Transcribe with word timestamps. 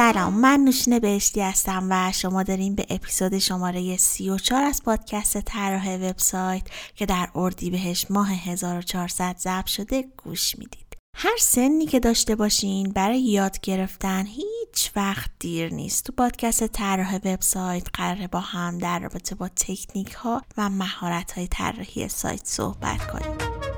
سلام 0.00 0.40
من 0.40 0.60
نوشین 0.60 0.98
بهشتی 0.98 1.40
هستم 1.40 1.86
و 1.90 2.12
شما 2.12 2.42
داریم 2.42 2.74
به 2.74 2.86
اپیزود 2.90 3.38
شماره 3.38 3.96
34 3.96 4.62
از 4.62 4.82
پادکست 4.82 5.40
طراح 5.40 5.96
وبسایت 5.96 6.62
که 6.94 7.06
در 7.06 7.28
اردیبهشت 7.34 8.10
ماه 8.10 8.32
1400 8.32 9.36
ضبط 9.38 9.66
شده 9.66 10.04
گوش 10.24 10.58
می‌دید. 10.58 10.96
هر 11.16 11.36
سنی 11.40 11.86
که 11.86 12.00
داشته 12.00 12.36
باشین 12.36 12.92
برای 12.92 13.20
یاد 13.20 13.60
گرفتن 13.60 14.26
هیچ 14.26 14.90
وقت 14.96 15.30
دیر 15.38 15.74
نیست. 15.74 16.04
تو 16.04 16.12
پادکست 16.12 16.66
طراح 16.66 17.16
وبسایت 17.16 17.86
قراره 17.92 18.26
با 18.26 18.40
هم 18.40 18.78
در 18.78 18.98
رابطه 18.98 19.34
با 19.34 19.48
تکنیک 19.48 20.12
ها 20.12 20.42
و 20.56 20.68
مهارت 20.68 21.32
های 21.32 21.46
طراحی 21.46 22.08
سایت 22.08 22.42
صحبت 22.44 23.06
کنیم. 23.06 23.69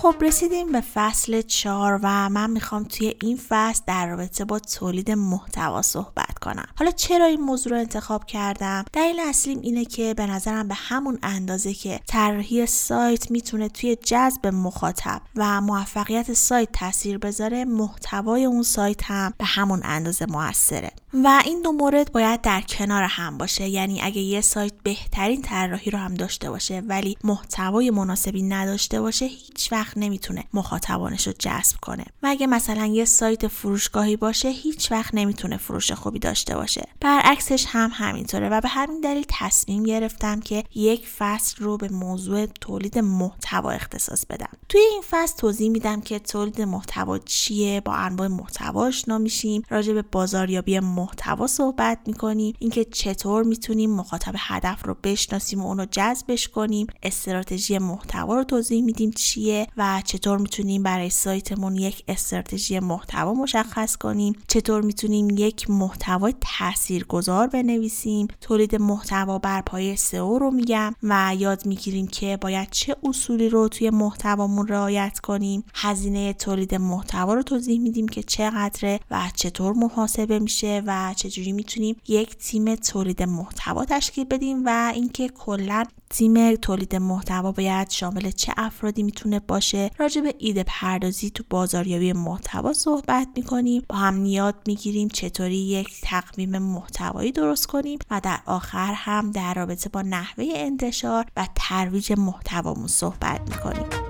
خب 0.00 0.14
رسیدیم 0.20 0.72
به 0.72 0.80
فصل 0.80 1.42
چهار 1.42 2.00
و 2.02 2.28
من 2.28 2.50
می‌خوام 2.50 2.84
توی 2.84 3.14
این 3.22 3.40
فصل 3.48 3.82
در 3.86 4.06
رابطه 4.06 4.44
با 4.44 4.58
تولید 4.58 5.10
محتوا 5.10 5.82
صحبت 5.82 6.38
کنم. 6.38 6.66
حالا 6.78 6.90
چرا 6.90 7.26
این 7.26 7.40
موضوع 7.40 7.72
رو 7.72 7.78
انتخاب 7.78 8.26
کردم؟ 8.26 8.84
دلیل 8.92 9.20
اصلیم 9.20 9.60
اینه 9.62 9.84
که 9.84 10.14
به 10.14 10.26
نظرم 10.26 10.68
به 10.68 10.74
همون 10.74 11.18
اندازه 11.22 11.74
که 11.74 12.00
طراحی 12.06 12.66
سایت 12.66 13.30
می‌تونه 13.30 13.68
توی 13.68 13.96
جذب 13.96 14.46
مخاطب 14.46 15.22
و 15.36 15.60
موفقیت 15.60 16.32
سایت 16.32 16.72
تاثیر 16.72 17.18
بذاره 17.18 17.64
محتوای 17.64 18.44
اون 18.44 18.62
سایت 18.62 19.02
هم 19.04 19.34
به 19.38 19.44
همون 19.44 19.80
اندازه 19.84 20.26
موثره. 20.26 20.90
و 21.14 21.42
این 21.44 21.62
دو 21.62 21.72
مورد 21.72 22.12
باید 22.12 22.40
در 22.40 22.60
کنار 22.60 23.02
هم 23.02 23.38
باشه. 23.38 23.68
یعنی 23.68 24.02
اگه 24.02 24.20
یه 24.20 24.40
سایت 24.40 24.72
بهترین 24.82 25.42
طراحی 25.42 25.90
رو 25.90 25.98
هم 25.98 26.14
داشته 26.14 26.50
باشه 26.50 26.82
ولی 26.86 27.16
محتوای 27.24 27.90
مناسبی 27.90 28.42
نداشته 28.42 29.00
باشه 29.00 29.24
هیچ 29.24 29.72
وقت 29.72 29.87
نمی‌تونه 29.96 30.44
مخاطبانش 30.54 31.26
رو 31.26 31.32
جذب 31.38 31.76
کنه. 31.82 32.04
و 32.22 32.26
اگه 32.26 32.46
مثلا 32.46 32.86
یه 32.86 33.04
سایت 33.04 33.46
فروشگاهی 33.46 34.16
باشه 34.16 34.48
هیچ 34.48 34.92
وقت 34.92 35.14
نمی‌تونه 35.14 35.56
فروش 35.56 35.92
خوبی 35.92 36.18
داشته 36.18 36.54
باشه. 36.54 36.88
برعکسش 37.00 37.64
هم 37.68 37.90
همینطوره 37.92 38.48
و 38.48 38.60
به 38.60 38.68
همین 38.68 39.00
دلیل 39.00 39.24
تصمیم 39.28 39.82
گرفتم 39.82 40.40
که 40.40 40.64
یک 40.74 41.08
فصل 41.08 41.64
رو 41.64 41.76
به 41.76 41.88
موضوع 41.88 42.46
تولید 42.46 42.98
محتوا 42.98 43.70
اختصاص 43.70 44.26
بدم. 44.26 44.48
توی 44.68 44.80
این 44.80 45.02
فصل 45.10 45.36
توضیح 45.36 45.70
میدم 45.70 46.00
که 46.00 46.18
تولید 46.18 46.60
محتوا 46.60 47.18
چیه 47.18 47.80
با 47.80 47.92
انواع 47.94 48.28
محتوا 48.28 48.86
آشنا 48.86 49.18
میشیم 49.18 49.62
راجع 49.70 49.92
به 49.92 50.02
بازاریابی 50.02 50.80
محتوا 50.80 51.46
صحبت 51.46 51.98
می‌کنیم 52.06 52.54
اینکه 52.58 52.84
چطور 52.84 53.42
می‌تونیم 53.42 53.90
مخاطب 53.90 54.34
هدف 54.38 54.86
رو 54.86 54.96
بشناسیم 55.02 55.62
و 55.62 55.66
اونو 55.66 55.86
جذبش 55.90 56.48
کنیم 56.48 56.86
استراتژی 57.02 57.78
محتوا 57.78 58.34
رو 58.34 58.44
توضیح 58.44 58.82
میدیم 58.82 59.10
چیه 59.10 59.66
و 59.78 60.02
چطور 60.04 60.38
می‌تونیم 60.38 60.82
برای 60.82 61.10
سایتمون 61.10 61.76
یک 61.76 62.04
استراتژی 62.08 62.78
محتوا 62.80 63.32
مشخص 63.34 63.96
کنیم 63.96 64.32
چطور 64.48 64.82
می‌تونیم 64.82 65.28
یک 65.30 65.70
محتوای 65.70 66.34
تاثیرگذار 66.40 67.46
بنویسیم. 67.46 68.28
تولید 68.40 68.76
محتوا 68.76 69.38
بر 69.38 69.60
پایه 69.60 69.96
سئو 69.96 70.38
رو 70.38 70.50
میگم 70.50 70.94
و 71.02 71.34
یاد 71.38 71.66
می‌گیریم 71.66 72.06
که 72.06 72.38
باید 72.40 72.68
چه 72.70 72.96
اصولی 73.02 73.48
رو 73.48 73.68
توی 73.68 73.90
محتوامون 73.90 74.68
رعایت 74.68 75.18
کنیم. 75.18 75.64
هزینه 75.74 76.32
تولید 76.32 76.74
محتوا 76.74 77.34
رو 77.34 77.42
توضیح 77.42 77.80
میدیم 77.80 78.08
که 78.08 78.22
چقدره 78.22 79.00
و 79.10 79.22
چطور 79.34 79.72
محاسبه 79.72 80.38
میشه 80.38 80.82
و 80.86 81.14
چجوری 81.16 81.52
می‌تونیم 81.52 81.96
یک 82.08 82.36
تیم 82.36 82.74
تولید 82.74 83.22
محتوا 83.22 83.84
تشکیل 83.84 84.24
بدیم 84.24 84.62
و 84.64 84.92
اینکه 84.94 85.28
کلا 85.28 85.84
تیم 86.10 86.56
تولید 86.56 86.96
محتوا 86.96 87.52
باید 87.52 87.90
شامل 87.90 88.30
چه 88.30 88.52
افرادی 88.56 89.02
می‌تونه 89.02 89.40
باشه؟ 89.40 89.90
راجع 89.98 90.20
به 90.20 90.34
ایده 90.38 90.64
پردازی 90.66 91.30
تو 91.30 91.44
بازاریابی 91.50 92.12
محتوا 92.12 92.72
صحبت 92.72 93.28
می‌کنیم. 93.36 93.82
با 93.88 93.96
هم 93.96 94.26
یاد 94.26 94.54
می‌گیریم 94.66 95.08
چطوری 95.08 95.56
یک 95.56 95.88
تقویم 96.02 96.58
محتوایی 96.58 97.32
درست 97.32 97.66
کنیم 97.66 97.98
و 98.10 98.20
در 98.24 98.38
آخر 98.46 98.92
هم 98.94 99.30
در 99.30 99.54
رابطه 99.54 99.88
با 99.88 100.02
نحوه 100.02 100.44
انتشار 100.54 101.24
و 101.36 101.48
ترویج 101.54 102.12
محتوامون 102.12 102.86
صحبت 102.86 103.40
می‌کنیم. 103.40 104.07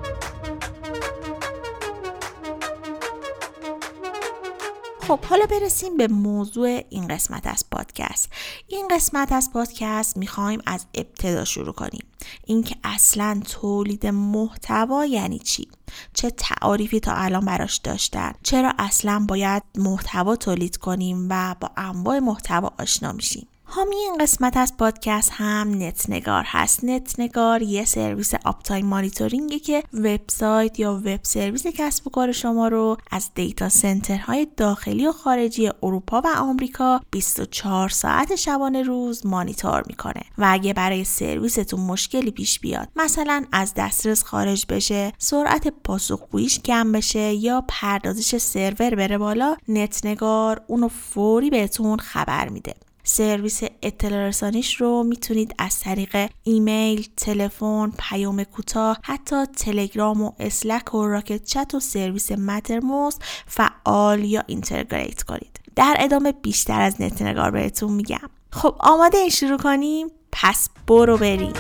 خب 5.09 5.25
حالا 5.25 5.47
برسیم 5.47 5.97
به 5.97 6.09
موضوع 6.09 6.83
این 6.91 7.09
قسمت 7.09 7.47
از 7.47 7.65
پادکست. 7.71 8.29
این 8.67 8.89
قسمت 8.91 9.33
از 9.33 9.51
پادکست 9.53 10.17
می‌خوایم 10.17 10.63
از 10.67 10.87
ابتدا 10.95 11.45
شروع 11.45 11.73
کنیم. 11.73 12.07
اینکه 12.45 12.77
اصلا 12.85 13.41
تولید 13.45 14.07
محتوا 14.07 15.05
یعنی 15.05 15.39
چی؟ 15.39 15.69
چه 16.15 16.31
تعاریفی 16.31 17.01
تا 17.01 17.13
الان 17.13 17.45
براش 17.45 17.77
داشتن؟ 17.77 18.33
چرا 18.43 18.73
اصلا 18.79 19.25
باید 19.29 19.63
محتوا 19.75 20.37
تولید 20.37 20.77
کنیم 20.77 21.27
و 21.31 21.55
با 21.61 21.71
انواع 21.77 22.19
محتوا 22.19 22.73
آشنا 22.79 23.13
میشیم؟ 23.13 23.47
حامی 23.71 23.97
این 23.97 24.19
قسمت 24.19 24.57
از 24.57 24.77
پادکست 24.77 25.31
هم 25.35 25.83
نتنگار 25.83 26.45
هست. 26.47 26.85
نتنگار 26.85 27.63
یه 27.63 27.85
سرویس 27.85 28.35
uptime 28.45 28.87
monitoring 28.87 29.52
ی 29.52 29.59
که 29.59 29.83
وبسایت 29.93 30.81
یا 30.81 30.95
web 30.95 31.21
service 31.23 31.67
کسب 31.67 32.07
و 32.07 32.11
کار 32.11 32.33
شما 32.33 32.69
رو 32.69 32.97
از 33.11 33.31
data 33.35 33.69
center 33.69 34.27
های 34.27 34.47
داخلی 34.57 35.07
و 35.07 35.13
خارجی 35.13 35.71
اروپا 35.83 36.21
و 36.21 36.29
آمریکا 36.37 37.01
24 37.11 37.89
ساعت 37.89 38.37
شبانه 38.37 38.83
روز 38.83 39.27
مانیتور 39.27 39.83
می‌کنه 39.87 40.23
و 40.39 40.47
اگه 40.49 40.73
برای 40.73 41.05
سرویستون 41.05 41.81
مشکلی 41.81 42.31
پیش 42.31 42.61
بیاد 42.61 42.89
مثلا 42.97 43.45
از 43.53 43.73
دسترس 43.77 44.25
خارج 44.25 44.67
بشه 44.69 45.13
سرعت 45.19 45.69
پاسخگوییش 45.69 46.59
کم 46.59 46.93
بشه 46.93 47.35
یا 47.35 47.65
پردازش 47.69 48.37
سرور 48.37 48.95
بره 48.95 49.19
بالا 49.19 49.57
نتنگار 49.69 50.61
اونو 50.67 50.89
فوری 50.89 51.51
بهتون 51.51 51.99
خبر 51.99 52.49
میده. 52.49 52.75
سرویس 53.11 53.63
اطلاع 53.83 54.29
رسانیش 54.29 54.81
رو 54.81 55.03
می‌تونید 55.03 55.55
از 55.59 55.81
طریق 55.81 56.31
ایمیل، 56.43 57.09
تلفن، 57.17 57.93
پیام 57.99 58.45
کوتاه، 58.45 58.99
حتی 59.03 59.47
تلگرام 59.47 60.23
و 60.23 60.33
Slack 60.39 60.95
و 60.95 61.07
Rocket.Chat 61.07 61.75
و 61.75 61.81
سرویس 61.81 62.33
Mattermost 62.33 63.17
فعال 63.47 64.25
یا 64.25 64.43
integrate 64.47 65.23
کنید. 65.23 65.61
در 65.77 65.97
ادامه 65.99 66.33
بیشتر 66.33 66.81
از 66.81 67.01
نتنگار 67.01 67.51
بهتون 67.51 67.93
میگم. 67.93 68.31
خب 68.53 68.77
آماده‌این 68.79 69.31
شروع 69.31 69.59
کنیم؟ 69.59 70.09
پس 70.33 70.69
برو 70.87 71.19
بریم. 71.19 71.53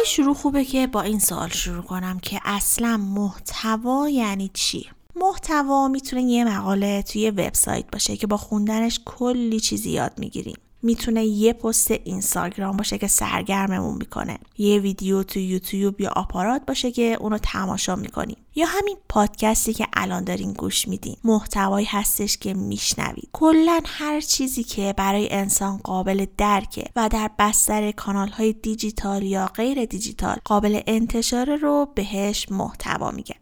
برای 0.00 0.10
شروع 0.10 0.34
خوبه 0.34 0.64
که 0.64 0.86
با 0.86 1.02
این 1.02 1.18
سوال 1.18 1.48
شروع 1.48 1.82
کنم 1.82 2.18
که 2.18 2.40
اصلا 2.44 2.96
محتوا 2.96 4.08
یعنی 4.08 4.50
چی؟ 4.54 4.86
محتوا 5.16 5.88
می‌تونه 5.88 6.22
یه 6.22 6.44
مقاله 6.44 7.02
توی 7.02 7.30
وبسایت 7.30 7.84
باشه 7.92 8.16
که 8.16 8.26
با 8.26 8.36
خوندنش 8.36 9.00
کلی 9.04 9.60
چیزی 9.60 9.90
یاد 9.90 10.12
می‌گیریم. 10.18 10.56
می‌تونه 10.82 11.24
یه 11.24 11.52
پست 11.52 11.90
اینستاگرام 11.90 12.76
باشه 12.76 12.98
که 12.98 13.06
سرگرممون 13.06 13.94
می‌کنه. 13.94 14.38
یه 14.58 14.78
ویدیو 14.78 15.22
تو 15.22 15.38
یوتیوب 15.38 16.00
یا 16.00 16.10
آپارات 16.16 16.62
باشه 16.66 16.90
که 16.90 17.16
اونو 17.20 17.38
تماشا 17.38 17.96
می‌کنیم. 17.96 18.36
یا 18.54 18.66
همین 18.66 18.96
پادکستی 19.08 19.72
که 19.72 19.86
الان 19.92 20.24
دارین 20.24 20.52
گوش 20.52 20.88
میدین. 20.88 21.16
محتوایی 21.24 21.86
هستش 21.90 22.36
که 22.36 22.54
میشنوید. 22.54 23.28
کلا 23.32 23.80
هر 23.86 24.20
چیزی 24.20 24.64
که 24.64 24.94
برای 24.96 25.32
انسان 25.32 25.76
قابل 25.76 26.26
درکه 26.38 26.84
و 26.96 27.08
در 27.08 27.30
بستر 27.38 27.90
کانال 27.90 28.28
های 28.28 28.52
دیجیتال 28.52 29.22
یا 29.22 29.46
غیر 29.46 29.84
دیجیتال 29.84 30.36
قابل 30.44 30.80
انتشار 30.86 31.56
رو 31.56 31.88
بهش 31.94 32.46
محتوا 32.50 33.10
میگن. 33.10 33.34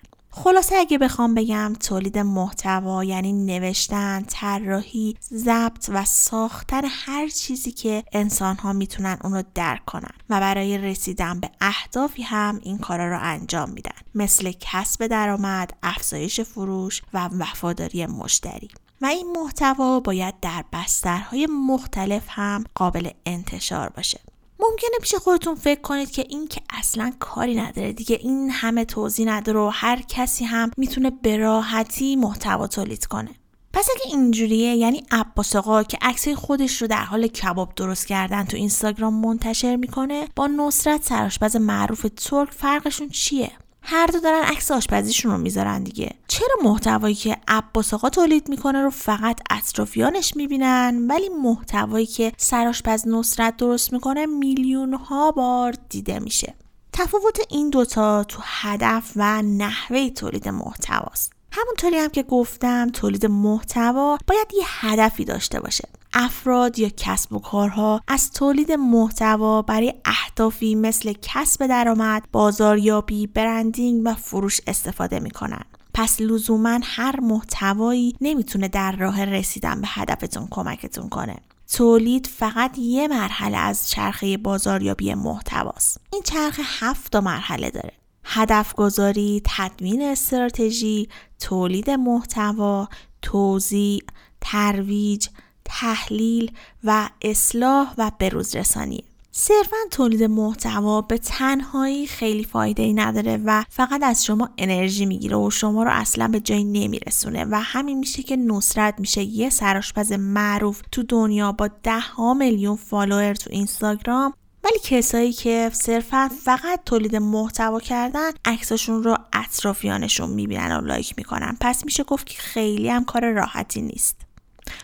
خلاصه 0.44 0.76
اگه 0.76 0.98
بخوام 0.98 1.34
بگم 1.34 1.72
تولید 1.80 2.18
محتوا 2.18 3.04
یعنی 3.04 3.32
نوشتن، 3.32 4.24
طراحی، 4.28 5.16
ضبط 5.32 5.90
و 5.92 6.04
ساختن 6.04 6.82
هر 6.84 7.28
چیزی 7.28 7.72
که 7.72 8.04
انسان 8.12 8.56
ها 8.56 8.72
می‌تونن 8.72 9.18
اون 9.24 9.34
رو 9.34 9.42
درک 9.54 9.84
کنن 9.84 10.10
و 10.30 10.40
برای 10.40 10.78
رسیدن 10.78 11.40
به 11.40 11.50
اهدافی 11.60 12.22
هم 12.22 12.60
این 12.62 12.78
کارا 12.78 13.08
رو 13.08 13.18
انجام 13.22 13.70
میدن 13.70 13.96
مثل 14.14 14.52
کسب 14.60 15.06
درآمد، 15.06 15.76
افزایش 15.82 16.40
فروش 16.40 17.02
و 17.14 17.28
وفاداری 17.38 18.06
مشتری. 18.06 18.68
و 19.00 19.06
این 19.06 19.32
محتوا 19.36 20.00
باید 20.00 20.34
در 20.40 20.64
بسترهای 20.72 21.46
مختلف 21.46 22.24
هم 22.28 22.64
قابل 22.74 23.10
انتشار 23.26 23.88
باشه. 23.88 24.20
ممکنه 24.60 24.98
پیش 25.02 25.14
خودتون 25.14 25.54
فکر 25.54 25.80
کنید 25.80 26.10
که 26.10 26.26
این 26.28 26.48
که 26.48 26.60
اصلا 26.70 27.12
کاری 27.18 27.54
نداره 27.54 27.92
دیگه 27.92 28.18
این 28.20 28.50
همه 28.50 28.84
توضیح 28.84 29.28
نداره 29.28 29.60
و 29.60 29.70
هر 29.72 30.02
کسی 30.08 30.44
هم 30.44 30.70
می‌تونه 30.76 31.10
به 31.10 31.36
راحتی 31.36 32.16
محتوا 32.16 32.66
تولید 32.66 33.06
کنه. 33.06 33.30
پس 33.72 33.88
اگه 33.96 34.16
اینجوریه 34.16 34.74
یعنی 34.74 35.02
عباس 35.10 35.56
آقا 35.56 35.82
که 35.82 35.98
عکس 36.02 36.28
خودش 36.28 36.82
رو 36.82 36.88
در 36.88 37.04
حال 37.04 37.26
کباب 37.26 37.74
درست 37.74 38.06
کردن 38.06 38.44
تو 38.44 38.56
اینستاگرام 38.56 39.14
منتشر 39.14 39.76
می‌کنه 39.76 40.28
با 40.36 40.46
نصرت 40.46 41.04
سراشپز 41.04 41.56
معروف 41.56 42.06
ترک 42.16 42.50
فرقشون 42.50 43.08
چیه؟ 43.08 43.50
هر 43.90 44.06
دو 44.06 44.20
دارن 44.20 44.42
عکس 44.42 44.70
آشپزیشون 44.70 45.32
رو 45.32 45.38
می‌ذارن 45.38 45.82
دیگه. 45.82 46.10
چرا 46.28 46.56
محتوایی 46.62 47.14
که 47.14 47.36
عباس 47.48 47.94
آقا 47.94 48.08
تولید 48.08 48.48
می‌کنه 48.48 48.82
رو 48.82 48.90
فقط 48.90 49.40
اطرافیانش 49.50 50.36
می‌بینن؟ 50.36 51.06
ولی 51.08 51.28
محتوایی 51.28 52.06
که 52.06 52.32
سرآشپز 52.36 53.08
نصرت 53.08 53.56
درست 53.56 53.92
می‌کنه 53.92 54.26
میلیون 54.26 54.94
ها 54.94 55.30
بار 55.30 55.74
دیده 55.88 56.18
میشه. 56.18 56.54
تفاوت 56.92 57.40
این 57.50 57.70
دوتا 57.70 58.24
تو 58.24 58.38
هدف 58.44 59.12
و 59.16 59.42
نحوه 59.42 60.10
تولید 60.10 60.48
محتواست. 60.48 61.32
همونطوری 61.52 61.96
هم 61.96 62.08
که 62.08 62.22
گفتم 62.22 62.90
تولید 62.90 63.26
محتوا 63.26 64.18
باید 64.26 64.48
یه 64.58 64.64
هدفی 64.66 65.24
داشته 65.24 65.60
باشه. 65.60 65.88
افراد 66.12 66.78
یا 66.78 66.88
کسب 66.96 67.32
و 67.32 67.38
کارها 67.38 68.00
از 68.08 68.32
تولید 68.32 68.72
محتوا 68.72 69.62
برای 69.62 69.94
اهدافی 70.04 70.74
مثل 70.74 71.12
کسب 71.22 71.66
درآمد، 71.66 72.28
بازاریابی، 72.32 73.26
برندینگ 73.26 74.02
و 74.04 74.14
فروش 74.14 74.60
استفاده 74.66 75.20
می‌کنن. 75.20 75.64
پس 75.94 76.20
لزوما 76.20 76.80
هر 76.82 77.20
محتوایی 77.20 78.16
نمی‌تونه 78.20 78.68
در 78.68 78.96
راه 78.96 79.24
رسیدن 79.24 79.80
به 79.80 79.86
هدفتون 79.90 80.48
کمکتون 80.50 81.08
کنه. 81.08 81.36
تولید 81.72 82.26
فقط 82.26 82.78
یه 82.78 83.08
مرحله 83.08 83.56
از 83.56 83.90
چرخه 83.90 84.36
بازاریابی 84.36 85.14
محتواست. 85.14 86.00
این 86.12 86.22
چرخه 86.22 86.62
هفت 86.64 87.16
مرحله 87.16 87.70
داره. 87.70 87.92
هدف 88.24 88.74
گذاری، 88.74 89.42
تدوین 89.44 90.02
استراتژی، 90.02 91.08
تولید 91.40 91.90
محتوا، 91.90 92.88
توزیع، 93.22 94.02
ترویج، 94.40 95.28
تحلیل 95.68 96.50
و 96.84 97.08
اصلاح 97.22 97.94
و 97.98 98.10
بروز 98.18 98.56
رسانی 98.56 99.04
صرفا 99.32 99.76
تولید 99.90 100.22
محتوا 100.22 101.00
به 101.00 101.18
تنهایی 101.18 102.06
خیلی 102.06 102.44
فایده 102.44 102.82
ای 102.82 102.92
نداره 102.92 103.40
و 103.44 103.64
فقط 103.68 104.02
از 104.02 104.24
شما 104.24 104.50
انرژی 104.58 105.06
می‌گیره 105.06 105.36
و 105.36 105.50
شما 105.50 105.82
رو 105.82 105.90
اصلا 105.90 106.28
به 106.28 106.40
جایی 106.40 106.64
نمیرسونه 106.64 107.44
و 107.44 107.60
همین 107.62 107.98
میشه 107.98 108.22
که 108.22 108.36
نصرت 108.36 108.94
میشه. 108.98 109.22
یه 109.22 109.50
سراشپز 109.50 110.12
معروف 110.12 110.82
تو 110.92 111.02
دنیا 111.02 111.52
با 111.52 111.68
ده 111.82 112.00
ها 112.00 112.34
میلیون 112.34 112.76
فالوور 112.76 113.34
تو 113.34 113.50
اینستاگرام. 113.52 114.34
ولی 114.64 114.78
کسایی 114.84 115.32
که 115.32 115.70
صرفا 115.72 116.30
فقط 116.44 116.80
تولید 116.86 117.16
محتوا 117.16 117.80
کردن 117.80 118.30
عکساشون 118.44 119.02
رو 119.02 119.16
اطرافیانشون 119.32 120.30
می‌بینن 120.30 120.76
و 120.76 120.80
لایک 120.80 121.14
می‌کنن. 121.16 121.56
پس 121.60 121.84
میشه 121.84 122.04
گفت 122.04 122.26
که 122.26 122.38
خیلی 122.38 122.88
هم 122.88 123.04
کار 123.04 123.32
راحتی 123.32 123.82
نیست. 123.82 124.27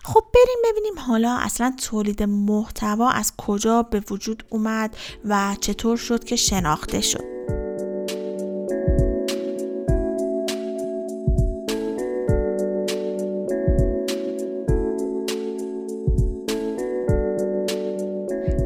خب 0.04 0.24
بریم 0.34 0.58
ببینیم 0.64 0.98
حالا 0.98 1.36
اصلا 1.36 1.74
تولید 1.82 2.22
محتوا 2.22 3.10
از 3.10 3.32
کجا 3.36 3.82
به 3.82 4.02
وجود 4.10 4.44
اومد 4.50 4.96
و 5.24 5.56
چطور 5.60 5.96
شد 5.96 6.24
که 6.24 6.36
شناخته 6.36 7.00
شد. 7.00 7.34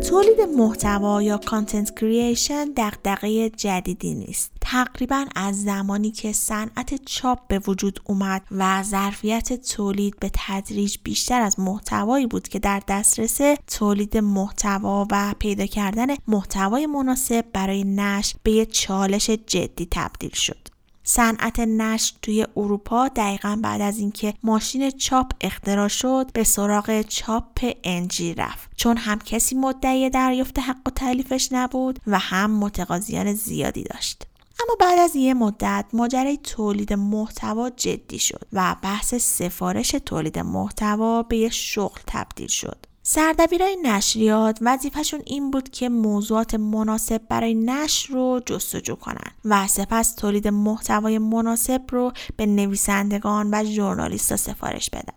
تولید 0.08 0.40
محتوا 0.40 1.22
یا 1.22 1.38
کانتنت 1.38 2.00
کریشن 2.00 2.72
دغدغه 2.76 3.50
جدیدی 3.50 4.14
نیست. 4.14 4.57
تقریبا 4.70 5.24
از 5.34 5.62
زمانی 5.62 6.10
که 6.10 6.32
صنعت 6.32 7.04
چاپ 7.04 7.38
به 7.48 7.58
وجود 7.58 8.00
اومد 8.04 8.42
و 8.50 8.82
ظرفیت 8.82 9.52
تولید 9.72 10.20
به 10.20 10.30
تدریج 10.34 10.96
بیشتر 11.04 11.40
از 11.40 11.60
محتوایی 11.60 12.26
بود 12.26 12.48
که 12.48 12.58
در 12.58 12.82
دسترس 12.88 13.38
تولید 13.66 14.16
محتوا 14.18 15.06
و 15.10 15.34
پیدا 15.38 15.66
کردن 15.66 16.06
محتوای 16.28 16.86
مناسب 16.86 17.44
برای 17.52 17.84
نشر 17.84 18.36
به 18.42 18.52
یک 18.52 18.72
چالش 18.72 19.30
جدی 19.30 19.88
تبدیل 19.90 20.34
شد. 20.34 20.68
صنعت 21.02 21.60
نشر 21.60 22.14
توی 22.22 22.46
اروپا 22.56 23.08
دقیقا 23.08 23.60
بعد 23.62 23.80
از 23.80 23.98
اینکه 23.98 24.34
ماشین 24.42 24.90
چاپ 24.90 25.32
اختراع 25.40 25.88
شد 25.88 26.30
به 26.32 26.44
سراغ 26.44 27.02
چاپ 27.02 27.72
انجی 27.84 28.34
رفت. 28.34 28.70
چون 28.76 28.96
هم 28.96 29.18
کسی 29.18 29.54
مدعی 29.54 30.10
دریافت 30.10 30.58
حق 30.58 30.86
و 30.86 30.90
تعلیفش 30.90 31.48
نبود 31.52 31.98
و 32.06 32.18
هم 32.18 32.50
متقاضیان 32.50 33.34
زیادی 33.34 33.82
داشت. 33.82 34.27
اما 34.62 34.76
بعد 34.80 34.98
از 34.98 35.16
یه 35.16 35.34
مدت 35.34 35.84
ماجرای 35.92 36.36
تولید 36.36 36.92
محتوا 36.92 37.70
جدی 37.70 38.18
شد 38.18 38.44
و 38.52 38.76
بحث 38.82 39.14
سفارش 39.14 39.90
تولید 39.90 40.38
محتوا 40.38 41.22
به 41.22 41.36
یه 41.36 41.48
شغل 41.48 42.00
تبدیل 42.06 42.48
شد. 42.48 42.86
سردبیرای 43.02 43.76
نشریات 43.82 44.58
وظیفهشون 44.62 45.22
این 45.26 45.50
بود 45.50 45.70
که 45.70 45.88
موضوعات 45.88 46.54
مناسب 46.54 47.22
برای 47.28 47.54
نشر 47.54 48.12
رو 48.12 48.40
جستجو 48.46 48.94
کنن 48.94 49.30
و 49.44 49.66
سپس 49.66 50.14
تولید 50.14 50.48
محتوای 50.48 51.18
مناسب 51.18 51.82
رو 51.90 52.12
به 52.36 52.46
نویسندگان 52.46 53.48
و 53.52 53.64
ژورنالیستها 53.64 54.36
سفارش 54.36 54.90
بدن. 54.90 55.14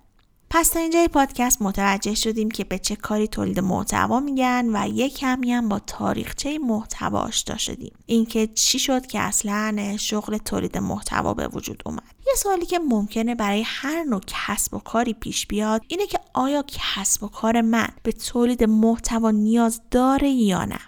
پس 0.54 0.70
تا 0.70 0.80
اینجای 0.80 1.08
پادکست 1.08 1.62
متوجه 1.62 2.16
شدیم 2.16 2.52
که 2.52 2.64
به 2.64 2.80
چه 2.80 2.96
کاری 2.96 3.28
تولید 3.28 3.60
محتوا 3.60 4.20
میگن 4.20 4.70
و 4.74 4.88
یک 4.88 5.18
کمی 5.18 5.52
هم 5.52 5.70
با 5.70 5.80
تاریخچه 5.80 6.60
محتوا 6.60 7.20
آشنا 7.20 7.58
شدیم. 7.58 7.94
اینکه 8.06 8.48
چی 8.48 8.80
شد 8.80 9.06
که 9.06 9.20
اصلا 9.20 9.98
شغل 10.00 10.38
تولید 10.38 10.78
محتوا 10.78 11.34
به 11.34 11.48
وجود 11.48 11.84
اومد. 11.86 12.04
یه 12.28 12.34
سوالی 12.38 12.66
که 12.66 12.80
ممکنه 12.80 13.36
برای 13.36 13.64
هر 13.66 14.04
نوع 14.04 14.22
کسب 14.28 14.74
و 14.74 14.80
کاری 14.80 15.14
پیش 15.14 15.48
بیاد 15.48 15.82
اینه 15.88 16.08
که 16.08 16.20
آیا 16.34 16.64
کسب 16.68 17.24
و 17.24 17.28
کار 17.28 17.62
من 17.62 17.90
به 18.04 18.12
تولید 18.12 18.64
محتوا 18.64 19.32
نیاز 19.32 19.82
داره 19.92 20.30
یا 20.30 20.66
نه؟ 20.66 20.80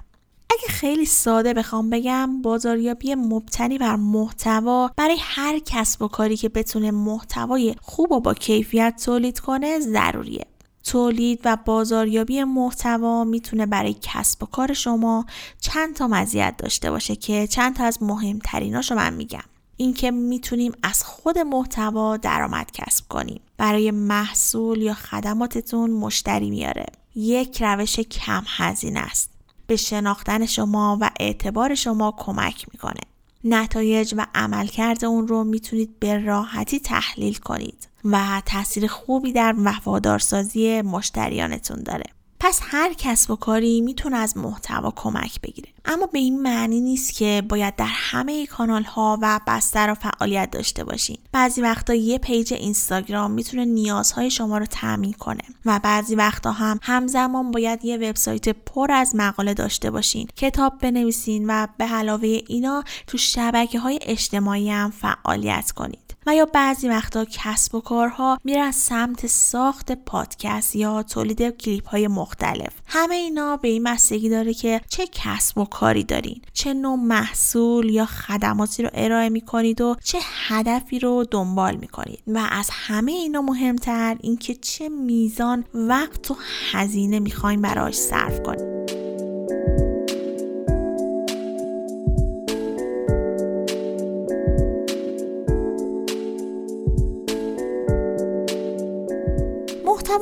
اگه 0.54 0.74
خیلی 0.74 1.06
ساده 1.06 1.54
بخوام 1.54 1.90
بگم 1.90 2.42
بازاریابی 2.42 3.16
مبتنی 3.16 3.78
بر 3.78 3.96
محتوا 3.96 4.92
برای 4.98 5.18
هر 5.20 5.60
کسب 5.60 6.02
و 6.02 6.08
کاری 6.08 6.38
که 6.38 6.50
بتونه 6.50 6.92
محتوای 6.92 7.76
خوب 7.82 8.12
و 8.12 8.20
با 8.20 8.34
کیفیت 8.34 9.02
تولید 9.06 9.40
کنه 9.40 9.80
ضروریه. 9.80 10.46
تولید 10.84 11.42
و 11.46 11.58
بازاریابی 11.66 12.44
محتوا 12.44 13.24
می‌تونه 13.24 13.66
برای 13.66 13.96
کسب 14.02 14.44
و 14.44 14.46
کار 14.46 14.74
شما 14.74 15.26
چند 15.62 15.96
تا 15.96 16.08
مزیت 16.08 16.54
داشته 16.58 16.92
باشه 16.92 17.16
که 17.16 17.48
چند 17.48 17.76
تا 17.76 17.84
از 17.84 18.04
مهمتریناشو 18.04 18.96
من 18.96 19.14
میگم. 19.14 19.44
اینکه 19.78 20.12
می‌تونیم 20.12 20.72
از 20.84 21.04
خود 21.04 21.40
محتوا 21.40 22.18
درآمد 22.18 22.72
کسب 22.74 23.08
کنیم. 23.08 23.42
برای 23.58 23.92
محصول 23.92 24.82
یا 24.82 24.94
خدماتتون 24.94 25.92
مشتری 25.92 26.50
میاره. 26.50 26.86
یک 27.16 27.64
روش 27.64 28.00
کم 28.00 28.44
هزینه 28.48 29.00
است. 29.00 29.33
به 29.68 29.76
شناختن 29.76 30.46
شما 30.46 30.98
و 31.02 31.12
اعتبار 31.20 31.76
شما 31.76 32.16
کمک 32.18 32.66
می‌کنه. 32.74 33.02
نتایج 33.44 34.14
و 34.18 34.26
عملکرد 34.36 35.06
اون 35.06 35.28
رو 35.28 35.44
می‌تونید 35.44 36.00
به 36.00 36.26
راحتی 36.26 36.80
تحلیل 36.80 37.36
کنید 37.36 37.90
و 38.06 38.42
تاثیر 38.46 38.88
خوبی 38.88 39.32
در 39.32 39.56
وفادارسازی 39.58 40.82
مشتریانتون 40.82 41.84
داره. 41.84 42.06
پس 42.46 42.60
هر 42.64 42.94
کسب 42.94 43.32
و 43.32 43.36
کاری 43.36 43.82
می‌تونه 43.82 44.18
از 44.18 44.38
محتوا 44.38 44.94
کمک 44.96 45.42
بگیره. 45.42 45.70
اما 45.86 46.06
به 46.06 46.20
این 46.20 46.42
معنی 46.42 46.82
نیست 46.82 47.14
که 47.14 47.44
باید 47.50 47.76
در 47.76 47.88
همه 47.90 48.46
کانال 48.46 48.84
ها 48.84 49.20
و 49.22 49.40
بسترها 49.48 49.94
فعالیت 49.94 50.52
داشته 50.52 50.84
باشین. 50.84 51.18
بعضی 51.32 51.62
وقتا 51.62 51.94
یه 51.94 52.18
پیج 52.18 52.54
اینستاگرام 52.54 53.32
می‌تونه 53.32 53.66
نیازهای 53.66 54.32
شما 54.32 54.58
رو 54.58 54.66
تامین 54.66 55.14
کنه 55.14 55.44
و 55.66 55.80
بعضی 55.84 56.16
وقتا 56.16 56.52
هم 56.52 56.80
همزمان 56.82 57.52
باید 57.52 57.86
یه 57.86 57.98
وبسایت 57.98 58.50
پر 58.50 58.92
از 58.92 59.16
مقاله 59.16 59.54
داشته 59.54 59.92
باشین 59.92 60.28
کتاب 60.36 60.74
بنویسین 60.80 61.46
و 61.48 61.68
به 61.78 61.86
علاوه 61.86 62.40
اینا 62.48 62.84
تو 63.08 63.18
شبکه 63.18 63.80
های 63.80 64.00
اجتماعی 64.02 64.70
هم 64.70 64.92
فعالیت 64.92 65.72
کنید 65.72 66.03
و 66.28 66.36
یا 66.36 66.46
بعضی 66.46 66.90
وقتا 66.90 67.26
کسب 67.26 67.76
و 67.76 67.82
کارها 67.82 68.38
میرن 68.44 68.72
سمت 68.72 69.28
ساخت 69.28 69.92
پادکست 69.92 70.76
یا 70.76 71.04
تولید 71.04 71.50
کلیپ 71.50 71.88
های 71.88 72.08
مختلف. 72.08 72.74
همه 72.86 73.16
اینا 73.16 73.58
به 73.58 73.68
این 73.68 73.84
بستگی 73.84 74.30
داره 74.30 74.54
که 74.54 74.82
چه 74.90 75.08
کسب 75.12 75.58
و 75.58 75.66
کاری 75.66 76.04
دارین 76.04 76.42
چه 76.54 76.74
نوع 76.74 76.96
محصول 76.96 77.90
یا 77.90 78.06
خدماتی 78.06 78.84
رو 78.84 78.90
ارائه 78.94 79.30
می‌کنید 79.30 79.82
و 79.82 79.96
چه 80.04 80.18
هدفی 80.48 81.00
رو 81.00 81.26
دنبال 81.32 81.76
می‌کنید. 81.76 82.20
و 82.28 82.48
از 82.52 82.70
همه 82.72 83.12
اینا 83.12 83.42
مهمتر 83.42 84.18
اینکه 84.20 84.56
چه 84.56 84.90
میزان 84.90 85.64
وقت 85.74 86.32
و 86.32 86.36
هزینه 86.72 87.20
می‌خواین 87.20 87.62
براش 87.62 87.96
صرف 87.96 88.44
کنید. 88.44 89.03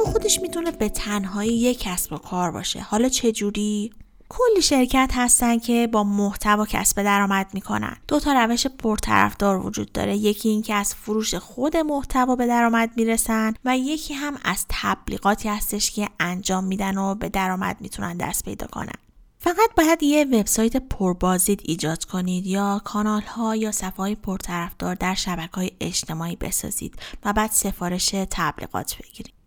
محتوا 0.02 0.12
خودش 0.12 0.42
می‌تونه 0.42 0.72
به 0.72 0.90
تنهایی 0.90 1.54
یک 1.54 1.80
کسب 1.80 2.14
و 2.14 2.18
کار 2.18 2.52
باشه. 2.52 2.82
حالا 2.82 3.10
چه 3.10 3.32
جوری؟ 3.32 3.92
کلی 4.30 4.62
شرکت 4.62 5.12
هستن 5.14 5.60
که 5.60 5.88
با 5.92 6.04
محتوا 6.04 6.66
کسب 6.66 7.04
درآمد 7.04 7.50
می‌کنن. 7.54 7.98
دو 8.08 8.20
تا 8.20 8.34
روش 8.34 8.68
پرطرفدار 8.68 9.66
وجود 9.66 9.92
داره. 9.92 10.18
یکی 10.18 10.50
این 10.50 10.62
که 10.62 10.74
از 10.74 10.96
فروش 10.96 11.36
خود 11.36 11.78
محتوا 11.78 12.36
به 12.36 12.48
درآمد 12.48 12.92
می‌رسن 12.96 13.54
و 13.66 13.78
یکی 13.78 14.14
هم 14.14 14.38
از 14.44 14.66
تبلیغاتی 14.70 15.50
هستش 15.50 15.92
که 15.92 16.10
انجام 16.20 16.64
میدن 16.64 16.98
و 16.98 17.16
به 17.16 17.30
درآمد 17.30 17.78
می‌تونن 17.80 18.18
دست 18.18 18.46
پیدا 18.46 18.68
کنن. 18.68 18.96
فقط 19.40 19.70
باید 19.78 20.04
یه 20.04 20.24
وبسایت 20.26 20.78
پربازدید 20.78 21.62
ایجاد 21.64 22.06
کنید 22.06 22.48
یا 22.48 22.82
کانال 22.84 23.22
ها 23.22 23.56
یا 23.56 23.72
صفحه 23.72 23.98
های 23.98 24.16
پرطرفدار 24.16 24.96
در 24.96 25.16
شبکه 25.16 25.56
های 25.56 25.72
اجتماعی 25.80 26.36
بسازید 26.36 26.96
و 27.26 27.34
بعد 27.34 27.52
سفارش 27.52 28.10
تبلیغات 28.32 28.98
بگیرید. 29.04 29.41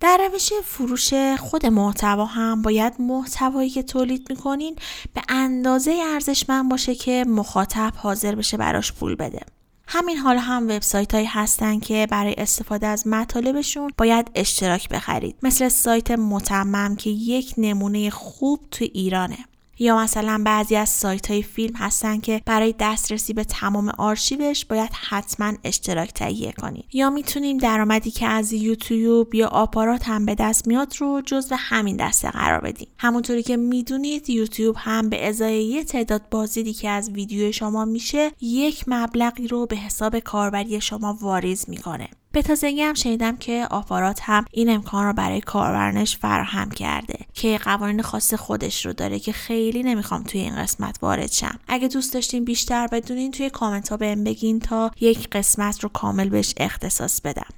در 0.00 0.28
روش 0.32 0.52
فروش 0.64 1.14
خود 1.38 1.66
محتوا 1.66 2.24
هم 2.24 2.62
باید 2.62 2.92
محتوایی 2.98 3.70
که 3.70 3.82
تولید 3.82 4.26
می‌کنین 4.30 4.76
به 5.14 5.22
اندازه 5.28 6.02
ارزشمند 6.12 6.70
باشه 6.70 6.94
که 6.94 7.24
مخاطب 7.28 7.92
حاضر 7.96 8.34
بشه 8.34 8.56
براش 8.56 8.92
پول 8.92 9.14
بده. 9.14 9.40
همین 9.86 10.16
حالا 10.16 10.40
هم 10.40 10.64
وبسایت 10.64 11.14
هایی 11.14 11.26
هستن 11.26 11.78
که 11.78 12.06
برای 12.10 12.34
استفاده 12.38 12.86
از 12.86 13.06
مطالبشون 13.06 13.90
باید 13.98 14.30
اشتراک 14.34 14.88
بخرید 14.88 15.36
مثل 15.42 15.68
سایت 15.68 16.10
متمم 16.10 16.96
که 16.96 17.10
یک 17.10 17.54
نمونه 17.56 18.10
خوب 18.10 18.60
تو 18.70 18.84
ایرانه 18.92 19.38
یا 19.82 19.98
مثلا 19.98 20.42
بعضی 20.44 20.76
از 20.76 20.88
سایت 20.88 21.30
های 21.30 21.42
فیلم 21.42 21.76
هستن 21.76 22.20
که 22.20 22.42
برای 22.46 22.74
دسترسی 22.78 23.32
به 23.32 23.44
تمام 23.44 23.88
آرشیوش 23.88 24.64
باید 24.64 24.90
حتما 25.08 25.52
اشتراک 25.64 26.12
تهیه 26.12 26.52
کنید. 26.52 26.84
یا 26.92 27.10
می‌تونیم 27.10 27.58
درآمدی 27.58 28.10
که 28.10 28.26
از 28.26 28.52
یوتیوب 28.52 29.34
یا 29.34 29.48
آپارات 29.48 30.08
هم 30.08 30.26
به 30.26 30.34
دست 30.34 30.68
میاد 30.68 30.94
رو 30.98 31.22
جزو 31.26 31.54
همین 31.58 31.96
دسته 31.96 32.30
قرار 32.30 32.60
بدیم. 32.60 32.88
همونطوری 32.98 33.42
که 33.42 33.56
می‌دونید 33.56 34.30
یوتیوب 34.30 34.76
هم 34.78 35.08
به 35.08 35.28
ازای 35.28 35.64
یه 35.64 35.84
تعداد 35.84 36.22
بازدیدی 36.30 36.72
که 36.72 36.88
از 36.88 37.10
ویدیو 37.10 37.52
شما 37.52 37.84
میشه 37.84 38.30
یک 38.40 38.84
مبلغی 38.86 39.48
رو 39.48 39.66
به 39.66 39.76
حساب 39.76 40.18
کاربری 40.18 40.80
شما 40.80 41.18
واریز 41.20 41.64
می‌کنه. 41.68 42.08
به 42.32 42.42
تازگی 42.42 42.82
هم 42.82 42.94
شنیدم 42.94 43.36
که 43.36 43.66
آپارات 43.70 44.20
هم 44.22 44.44
این 44.50 44.70
امکان 44.70 45.06
رو 45.06 45.12
برای 45.12 45.40
کاربرانش 45.40 46.16
فراهم 46.16 46.70
کرده 46.70 47.18
که 47.34 47.58
قوانین 47.58 48.02
خاص 48.02 48.34
خودش 48.34 48.86
رو 48.86 48.92
داره 48.92 49.18
که 49.18 49.32
خیلی 49.32 49.82
نمی‌خوام 49.82 50.22
توی 50.22 50.40
این 50.40 50.56
قسمت 50.56 50.96
وارد 51.02 51.32
شم. 51.32 51.58
اگه 51.68 51.88
دوست 51.88 52.14
داشتین 52.14 52.44
بیشتر 52.44 52.86
بدونین 52.86 53.30
توی 53.30 53.50
کامنت 53.50 53.88
ها 53.88 53.96
بهم 53.96 54.24
بگین 54.24 54.60
تا 54.60 54.90
یک 55.00 55.28
قسمت 55.30 55.80
رو 55.80 55.88
کامل 55.88 56.28
بهش 56.28 56.54
اختصاص 56.56 57.20
بدم. 57.20 57.48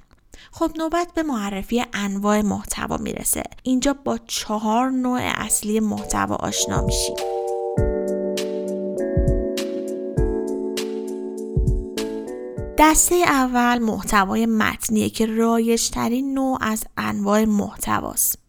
خب 0.51 0.71
نوبت 0.77 1.07
به 1.15 1.23
معرفی 1.23 1.85
انواع 1.93 2.41
محتوا 2.41 2.97
می‌رسه. 2.97 3.43
اینجا 3.63 3.95
با 4.03 4.19
چهار 4.27 4.89
نوع 4.89 5.19
اصلی 5.21 5.79
محتوا 5.79 6.35
آشنا 6.35 6.81
میشیم 6.85 7.15
دسته 12.77 13.15
اول 13.15 13.79
محتوای 13.79 14.45
متنیه 14.45 15.09
که 15.09 15.25
رایجترین 15.25 16.33
نوع 16.33 16.57
از 16.61 16.83
انواع 16.97 17.45
محتواست. 17.45 18.39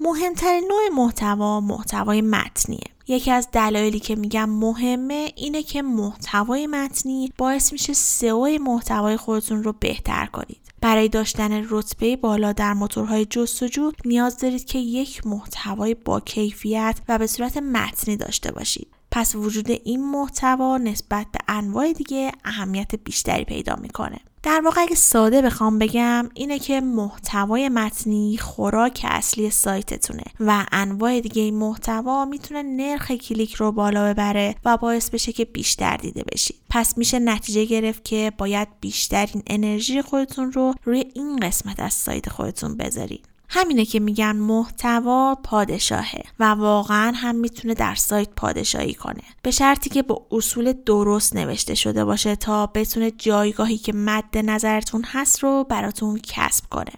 مهمترین 0.00 0.64
نوع 0.68 1.04
محتوا 1.04 1.60
محتوای 1.60 2.20
متنیه. 2.20 2.84
یکی 3.08 3.30
از 3.30 3.48
دلایلی 3.52 4.00
که 4.00 4.16
میگم 4.16 4.50
مهمه 4.50 5.32
اینه 5.36 5.62
که 5.62 5.82
محتوای 5.82 6.66
متنی 6.66 7.32
باعث 7.38 7.72
میشه 7.72 7.92
سئو 7.92 8.58
محتوای 8.60 9.16
خودتون 9.16 9.62
رو 9.64 9.72
بهتر 9.72 10.26
کنید. 10.26 10.60
برای 10.80 11.08
داشتن 11.08 11.66
رتبه 11.70 12.16
بالا 12.16 12.52
در 12.52 12.72
موتورهای 12.72 13.24
جستجو 13.24 13.92
نیاز 14.04 14.38
دارید 14.38 14.64
که 14.64 14.78
یک 14.78 15.26
محتوای 15.26 15.94
با 15.94 16.20
کیفیت 16.20 17.00
و 17.08 17.18
به 17.18 17.26
صورت 17.26 17.56
متنی 17.56 18.16
داشته 18.16 18.52
باشید. 18.52 18.88
پس 19.14 19.34
وجود 19.34 19.70
این 19.70 20.10
محتوا 20.10 20.78
نسبت 20.78 21.26
به 21.32 21.38
انواع 21.48 21.92
دیگه 21.92 22.32
اهمیت 22.44 22.94
بیشتری 22.94 23.44
پیدا 23.44 23.76
می‌کنه. 23.76 24.20
در 24.42 24.60
واقع 24.64 24.80
اگه 24.80 24.94
ساده 24.94 25.42
بخوام 25.42 25.78
بگم 25.78 26.28
اینه 26.34 26.58
که 26.58 26.80
محتوای 26.80 27.68
متنی 27.68 28.36
خوراک 28.36 29.06
اصلی 29.08 29.50
سایتتونه 29.50 30.22
و 30.40 30.66
انواع 30.72 31.20
دیگه 31.20 31.42
این 31.42 31.54
محتوا 31.54 32.24
می‌تونه 32.24 32.62
نرخ 32.62 33.10
کلیک 33.10 33.54
رو 33.54 33.72
بالا 33.72 34.12
ببره 34.12 34.54
و 34.64 34.76
باعث 34.76 35.10
بشه 35.10 35.32
که 35.32 35.44
بیشتر 35.44 35.96
دیده 35.96 36.24
بشید 36.32 36.56
پس 36.70 36.98
میشه 36.98 37.18
نتیجه 37.18 37.64
گرفت 37.64 38.04
که 38.04 38.32
باید 38.38 38.68
بیشترین 38.80 39.42
انرژی 39.46 40.02
خودتون 40.02 40.52
رو 40.52 40.74
روی 40.84 41.04
این 41.14 41.36
قسمت 41.36 41.80
از 41.80 41.94
سایت 41.94 42.28
خودتون 42.28 42.76
بذارید 42.76 43.33
همینه 43.56 43.84
که 43.84 44.00
میگن 44.00 44.36
محتوا 44.36 45.34
پادشاهه 45.42 46.22
و 46.40 46.44
واقعا 46.44 47.12
هم 47.16 47.34
می‌تونه 47.34 47.74
در 47.74 47.94
سایت 47.94 48.28
پادشاهی 48.36 48.94
کنه. 48.94 49.22
به 49.42 49.50
شرطی 49.50 49.90
که 49.90 50.02
با 50.02 50.26
اصول 50.30 50.72
درست 50.72 51.36
نوشته 51.36 51.74
شده 51.74 52.04
باشه 52.04 52.36
تا 52.36 52.66
بتونه 52.66 53.10
جایگاهی 53.10 53.78
که 53.78 53.92
مد 53.92 54.38
نظرتون 54.38 55.04
هست 55.06 55.42
رو 55.42 55.64
براتون 55.68 56.20
کسب 56.22 56.64
کنه. 56.70 56.92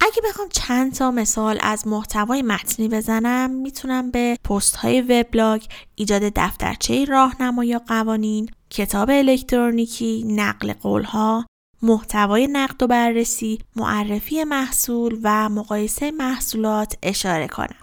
اگه 0.00 0.22
بخوام 0.28 0.48
چند 0.52 0.94
تا 0.94 1.10
مثال 1.10 1.58
از 1.62 1.86
محتوای 1.86 2.42
متنی 2.42 2.88
بزنم 2.88 3.50
می‌تونم 3.50 4.10
به 4.10 4.36
پست 4.44 4.76
های 4.76 5.00
وبلاگ، 5.00 5.62
ایجاد 5.94 6.22
دفترچه 6.22 7.04
راهنما 7.04 7.64
یا 7.64 7.78
قوانین، 7.78 8.48
کتاب 8.70 9.10
الکترونیکی، 9.10 10.24
نقل 10.26 10.72
قول 10.72 11.02
ها، 11.02 11.46
محتوای 11.82 12.46
نقد 12.46 12.82
و 12.82 12.86
بررسی، 12.86 13.58
معرفی 13.76 14.44
محصول 14.44 15.20
و 15.22 15.48
مقایسه 15.48 16.10
محصولات 16.10 16.94
اشاره 17.02 17.48
کنم. 17.48 17.76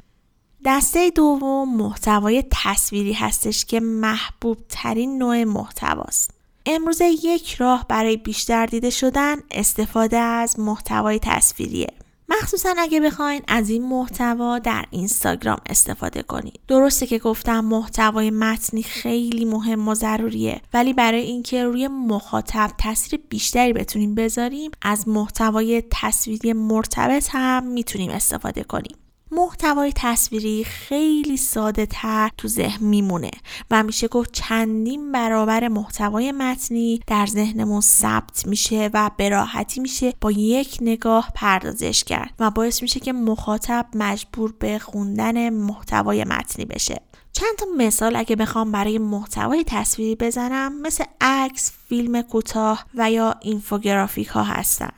دسته 0.65 1.09
دوم 1.09 1.77
محتوای 1.77 2.43
تصویری 2.51 3.13
هستش 3.13 3.65
که 3.65 3.79
محبوب 3.79 4.57
ترین 4.69 5.17
نوع 5.17 5.43
محتواست. 5.43 6.31
امروزه 6.65 7.05
یک 7.05 7.53
راه 7.53 7.85
برای 7.89 8.17
بیشتر 8.17 8.65
دیده 8.65 8.89
شدن 8.89 9.35
استفاده 9.51 10.17
از 10.17 10.59
محتوای 10.59 11.19
تصویریه. 11.19 11.93
مخصوصا 12.29 12.73
اگه 12.77 12.99
بخواین 12.99 13.41
از 13.47 13.69
این 13.69 13.83
محتوا 13.83 14.59
در 14.59 14.85
اینستاگرام 14.91 15.57
استفاده 15.65 16.23
کنید. 16.23 16.59
درسته 16.67 17.07
که 17.07 17.19
گفتم 17.19 17.59
محتوای 17.59 18.29
متنی 18.29 18.83
خیلی 18.83 19.45
مهم 19.45 19.87
و 19.87 19.93
ضروریه 19.95 20.61
ولی 20.73 20.93
برای 20.93 21.21
اینکه 21.21 21.63
روی 21.63 21.87
مخاطب 21.87 22.71
تاثیر 22.77 23.19
بیشتری 23.29 23.73
بتونیم 23.73 24.15
بذاریم 24.15 24.71
از 24.81 25.07
محتوای 25.07 25.83
تصویری 25.91 26.53
مرتبط 26.53 27.27
هم 27.31 27.67
می‌تونیم 27.67 28.11
استفاده 28.11 28.63
کنیم. 28.63 28.95
محتوای 29.35 29.93
تصویری 29.95 30.63
خیلی 30.63 31.37
ساده 31.37 31.85
تر 31.85 32.29
تو 32.37 32.47
ذهن 32.47 32.85
میمونه 32.85 33.31
و 33.71 33.83
میشه 33.83 34.07
گفت 34.07 34.31
چندین 34.31 35.11
برابر 35.11 35.67
محتوای 35.67 36.31
متنی 36.31 36.99
در 37.07 37.25
ذهنمون 37.25 37.81
ثبت 37.81 38.47
میشه 38.47 38.89
و 38.93 39.11
به 39.17 39.29
راحتی 39.29 39.79
میشه 39.79 40.13
با 40.21 40.31
یک 40.31 40.77
نگاه 40.81 41.31
پردازش 41.35 42.03
کرد 42.03 42.33
و 42.39 42.51
باعث 42.51 42.81
میشه 42.81 42.99
که 42.99 43.13
مخاطب 43.13 43.85
مجبور 43.95 44.53
به 44.59 44.79
خوندن 44.79 45.49
محتوای 45.49 46.23
متنی 46.23 46.65
بشه 46.65 47.01
چند 47.31 47.55
تا 47.57 47.65
مثال 47.77 48.15
اگه 48.15 48.35
بخوام 48.35 48.71
برای 48.71 48.97
محتوای 48.97 49.63
تصویری 49.67 50.15
بزنم 50.15 50.81
مثل 50.81 51.03
عکس، 51.21 51.71
فیلم 51.89 52.21
کوتاه 52.21 52.85
و 52.95 53.11
یا 53.11 53.35
اینفوگرافیک 53.41 54.27
ها 54.27 54.43
هستن. 54.43 54.91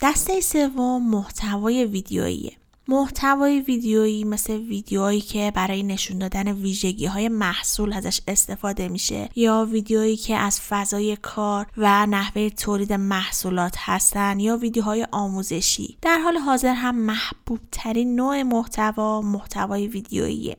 دسته 0.00 0.40
سوم 0.40 1.10
محتوای 1.10 1.84
ویدیوییه. 1.84 2.61
محتوای 2.88 3.60
ویدیویی 3.60 4.24
مثل 4.24 4.52
ویدیوهایی 4.52 5.20
که 5.20 5.52
برای 5.54 5.82
نشون 5.82 6.18
دادن 6.18 6.52
ویژگی 6.52 7.06
های 7.06 7.28
محصول 7.28 7.92
ازش 7.92 8.20
استفاده 8.28 8.88
میشه 8.88 9.28
یا 9.36 9.68
ویدیوهایی 9.70 10.16
که 10.16 10.36
از 10.36 10.60
فضای 10.60 11.16
کار 11.16 11.66
و 11.76 12.06
نحوه 12.06 12.48
تولید 12.48 12.92
محصولات 12.92 13.74
هستن 13.78 14.40
یا 14.40 14.56
ویدیوهای 14.56 15.06
آموزشی. 15.12 15.98
در 16.02 16.18
حال 16.18 16.36
حاضر 16.36 16.74
هم 16.74 16.96
محبوب 16.96 17.60
ترین 17.72 18.14
نوع 18.16 18.42
محتوا 18.42 19.22
محتوای 19.22 19.86
ویدیوییه. 19.86 20.56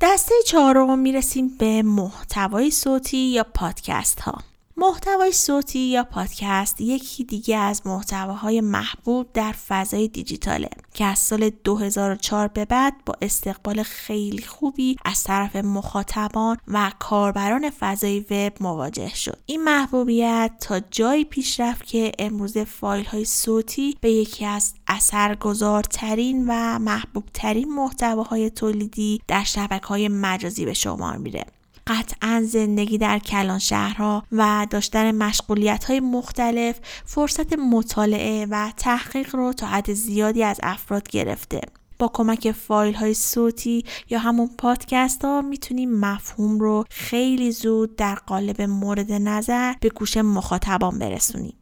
دسته 0.00 0.34
چهارم 0.46 0.98
می‌رسیم 0.98 1.48
به 1.58 1.82
محتوای 1.82 2.70
صوتی 2.70 3.18
یا 3.18 3.46
پادکست 3.54 4.20
ها 4.20 4.42
محتوای 4.78 5.32
صوتی 5.32 5.78
یا 5.78 6.04
پادکست 6.04 6.80
یکی 6.80 7.24
دیگه 7.24 7.56
از 7.56 7.86
محتواهای 7.86 8.60
محبوب 8.60 9.26
در 9.34 9.52
فضای 9.52 10.08
دیجیتاله 10.08 10.68
که 10.94 11.04
از 11.04 11.18
سال 11.18 11.50
2004 11.50 12.48
به 12.48 12.64
بعد 12.64 12.94
با 13.06 13.14
استقبال 13.22 13.82
خیلی 13.82 14.42
خوبی 14.42 14.96
از 15.04 15.24
طرف 15.24 15.56
مخاطبان 15.56 16.56
و 16.68 16.92
کاربران 16.98 17.70
فضای 17.70 18.20
وب 18.20 18.52
مواجه 18.60 19.14
شد. 19.14 19.38
این 19.46 19.64
محبوبیت 19.64 20.52
تا 20.60 20.80
جایی 20.80 21.24
پیش 21.24 21.60
رفت 21.60 21.86
که 21.86 22.12
امروز 22.18 22.58
فایل 22.58 23.04
های 23.04 23.24
صوتی 23.24 23.96
به 24.00 24.10
یکی 24.10 24.44
از 24.44 24.74
اثرگذارترین 24.86 26.44
و 26.48 26.78
محبوبترین 26.78 27.74
محتواهای 27.74 28.50
تولیدی 28.50 29.20
در 29.28 29.44
شبکه 29.44 29.86
های 29.86 30.08
مجازی 30.08 30.64
به 30.64 30.74
شمار 30.74 31.16
میره. 31.16 31.55
قطعا 31.86 32.44
زندگی 32.48 32.98
در 32.98 33.18
کلان 33.18 33.58
شهرها 33.58 34.22
و 34.32 34.66
داشتن 34.70 35.14
مشغولیت 35.14 35.84
های 35.84 36.00
مختلف 36.00 36.80
فرصت 37.04 37.58
مطالعه 37.58 38.46
و 38.50 38.72
تحقیق 38.76 39.36
رو 39.36 39.52
تا 39.52 39.66
حد 39.66 39.92
زیادی 39.92 40.42
از 40.42 40.60
افراد 40.62 41.08
گرفته. 41.08 41.60
با 41.98 42.10
کمک 42.14 42.52
فایل 42.52 42.94
های 42.94 43.14
صوتی 43.14 43.84
یا 44.10 44.18
همون 44.18 44.50
پادکست 44.58 45.24
ها 45.24 45.42
می‌تونیم 45.42 45.90
مفهوم 45.90 46.58
رو 46.58 46.84
خیلی 46.90 47.52
زود 47.52 47.96
در 47.96 48.14
قالب 48.14 48.62
مورد 48.62 49.12
نظر 49.12 49.74
به 49.80 49.88
گوش 49.88 50.16
مخاطبان 50.16 50.98
برسونیم. 50.98 51.54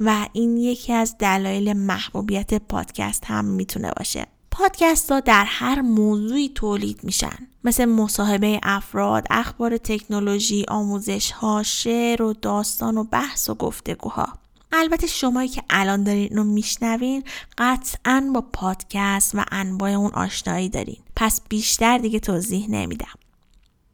و 0.00 0.26
این 0.32 0.56
یکی 0.56 0.92
از 0.92 1.16
دلایل 1.18 1.72
محبوبیت 1.72 2.54
پادکست 2.54 3.24
هم 3.24 3.44
می‌تونه 3.44 3.92
باشه. 3.96 4.26
پادکست 4.60 5.12
ها 5.12 5.20
در 5.20 5.44
هر 5.44 5.80
موضوعی 5.80 6.48
تولید 6.54 7.04
میشن. 7.04 7.48
مثل 7.64 7.84
مصاحبه 7.84 8.60
افراد، 8.62 9.26
اخبار 9.30 9.76
تکنولوژی، 9.76 10.64
آموزش 10.68 11.30
ها، 11.30 11.62
شعر 11.62 12.22
و 12.22 12.32
داستان 12.32 12.98
و 12.98 13.04
بحث 13.04 13.50
و 13.50 13.54
گفتگوها. 13.54 14.28
البته 14.72 15.06
شمایی 15.06 15.48
که 15.48 15.62
الان 15.70 16.04
دارین 16.04 16.28
اینو 16.30 16.44
میشنوین 16.44 17.24
قطعا 17.58 18.30
با 18.34 18.40
پادکست 18.40 19.34
و 19.34 19.44
انواع 19.50 19.90
اون 19.90 20.10
آشنایی 20.14 20.68
دارین. 20.68 20.98
پس 21.16 21.40
بیشتر 21.48 21.98
دیگه 21.98 22.20
توضیح 22.20 22.66
نمیدم. 22.70 23.19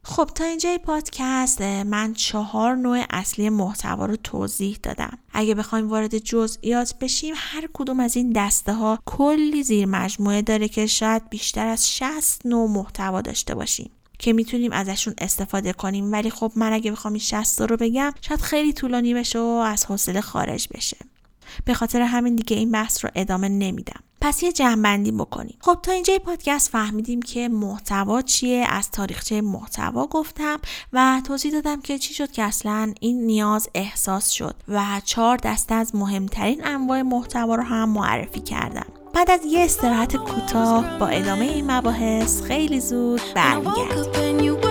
خب 0.09 0.31
تا 0.35 0.45
اینجای 0.45 0.79
پادکست 0.79 1.63
من 1.63 2.15
چهار 2.15 2.75
نوع 2.75 3.05
اصلی 3.11 3.49
محتوا 3.49 4.07
رو 4.07 4.17
توضیح 4.17 4.79
دادم. 4.83 5.19
اگه 5.33 5.55
بخوایم 5.55 5.89
وارد 5.89 6.19
جزئیات 6.19 6.95
بشیم 7.01 7.35
هر 7.37 7.69
کدوم 7.73 8.01
از 8.01 8.17
این 8.17 8.33
دسته 8.33 8.73
ها 8.73 8.99
کلی 9.05 9.63
زیر 9.63 9.87
مجموعه 9.87 10.43
داره 10.43 10.69
که 10.69 10.87
شاید 10.87 11.31
بیشتر 11.31 11.67
از 11.67 11.97
60 11.97 12.47
نوع 12.47 12.71
محتوا 12.71 13.21
داشته 13.21 13.55
باشیم 13.55 13.91
که 14.19 14.33
می‌تونیم 14.33 14.73
ازشون 14.73 15.15
استفاده 15.19 15.73
کنیم. 15.73 16.13
ولی 16.13 16.31
خب 16.31 16.53
من 16.57 16.73
اگه 16.73 16.93
بخوام 16.93 17.15
این 17.15 17.21
60 17.21 17.61
رو 17.61 17.77
بگم 17.77 18.13
شاید 18.21 18.41
خیلی 18.41 18.73
طولانی 18.73 19.15
بشه 19.15 19.39
و 19.39 19.43
از 19.43 19.87
حوصله 19.87 20.21
خارج 20.21 20.69
بشه. 20.75 20.97
به 21.65 21.75
خاطر 21.75 22.01
همین 22.01 22.37
دیگه 22.37 22.57
این 22.57 22.71
بحث 22.71 23.05
رو 23.05 23.11
ادامه 23.15 23.49
نمیدم. 23.49 24.01
پس 24.21 24.43
یه 24.43 24.53
جنبندی 24.53 25.13
بکنیم. 25.13 25.57
خب 25.61 25.79
تا 25.83 25.93
اینجا 25.93 26.19
پادکست 26.19 26.71
فهمیدیم 26.71 27.23
که 27.23 27.49
محتوا 27.49 28.23
چیه 28.23 28.67
از 28.69 28.91
تاریخچه 28.91 29.41
محتوا 29.41 30.07
گفتم 30.07 30.59
و 30.93 31.23
توضیح 31.25 31.53
دادم 31.53 31.81
که 31.81 31.99
چی 31.99 32.15
شد 32.15 32.31
که 32.31 32.43
اصلا 32.43 32.95
این 33.01 33.27
نیاز 33.27 33.69
احساس 33.75 34.31
شد 34.31 34.55
و 34.69 34.83
چهار 35.05 35.37
دسته 35.37 35.75
از 35.75 35.95
مهمترین 35.95 36.67
انواع 36.67 37.03
محتوا 37.03 37.55
رو 37.55 37.63
هم 37.63 37.89
معرفی 37.89 38.41
کردم. 38.41 38.87
بعد 39.15 39.31
از 39.31 39.41
یه 39.45 39.65
استراحت 39.65 40.17
کوتاه 40.17 40.99
با 40.99 41.07
ادامه 41.07 41.45
این 41.45 41.71
مباحث 41.71 42.43
خیلی 42.43 42.81
زود 42.81 43.21
برمیگردیم. 43.35 44.66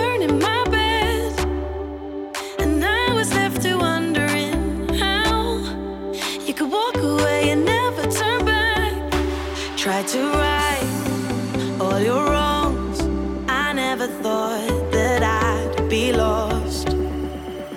To 10.06 10.22
right 10.22 11.76
all 11.80 12.00
your 12.00 12.24
wrongs. 12.24 13.00
I 13.48 13.72
never 13.72 14.06
thought 14.06 14.92
that 14.92 15.22
I'd 15.22 15.88
be 15.88 16.12
lost, 16.12 16.86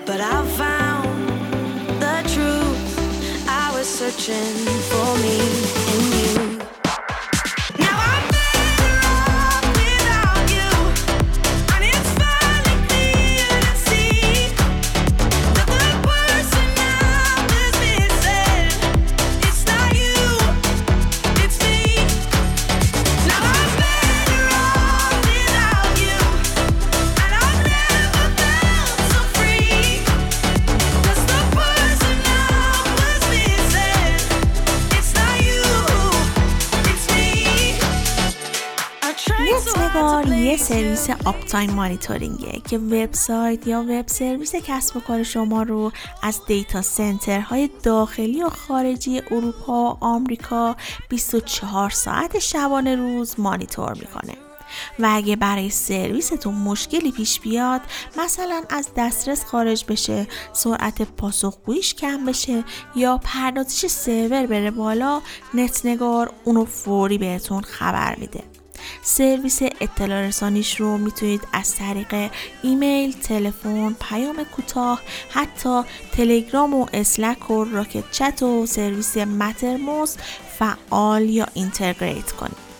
but 0.06 0.20
I 0.20 0.46
found 0.62 1.32
the 2.00 2.22
truth. 2.32 3.48
I 3.48 3.72
was 3.74 3.88
searching 3.88 4.54
for 4.90 5.16
me. 5.18 5.79
یه 39.94 40.56
سرویس 40.56 41.10
uptime 41.24 41.70
monitoring 41.70 42.52
ه 42.52 42.60
که 42.70 42.78
وبسایت 42.78 43.66
یا 43.66 43.84
web 43.88 44.08
service 44.08 44.54
کسب 44.54 44.96
و 44.96 45.00
کار 45.00 45.22
شما 45.22 45.62
رو 45.62 45.92
از 46.22 46.40
data 46.46 46.82
center 46.82 47.48
های 47.48 47.70
داخلی 47.82 48.42
و 48.42 48.48
خارجی 48.48 49.22
اروپا 49.30 49.84
و 49.84 50.04
آمریکا 50.04 50.76
24 51.08 51.90
ساعت 51.90 52.38
شبانه 52.38 52.96
روز 52.96 53.40
مانیتور 53.40 53.94
می‌کنه. 53.94 54.34
و 54.98 55.08
اگه 55.10 55.36
برای 55.36 55.70
سرویستون 55.70 56.54
مشکلی 56.54 57.12
پیش 57.12 57.40
بیاد 57.40 57.80
مثلا 58.18 58.62
از 58.68 58.88
دسترس 58.96 59.44
خارج 59.44 59.84
بشه 59.88 60.26
سرعت 60.52 61.02
پاسخگوییش 61.02 61.94
کم 61.94 62.24
بشه 62.24 62.64
یا 62.96 63.20
پردازش 63.24 63.86
سرور 63.86 64.46
بره 64.46 64.70
بالا 64.70 65.22
نتنگار 65.54 66.32
اونو 66.44 66.64
فوری 66.64 67.18
بهتون 67.18 67.62
خبر 67.62 68.16
میده. 68.16 68.59
سرویس 69.02 69.62
اطلاع 69.62 70.22
رسانیش 70.22 70.80
رو 70.80 70.98
می‌تونید 70.98 71.48
از 71.52 71.74
طریق 71.74 72.30
ایمیل، 72.62 73.12
تلفن، 73.12 73.96
پیام 74.00 74.44
کوتاه، 74.44 75.00
حتی 75.30 75.82
تلگرام 76.12 76.74
و 76.74 76.86
Slack 76.92 77.50
و 77.50 77.64
Rocket.Chat 77.64 78.42
و 78.42 78.66
سرویس 78.66 79.16
Mattermost 79.16 80.16
فعال 80.58 81.28
یا 81.28 81.46
integrate 81.54 82.32
کنید. 82.32 82.70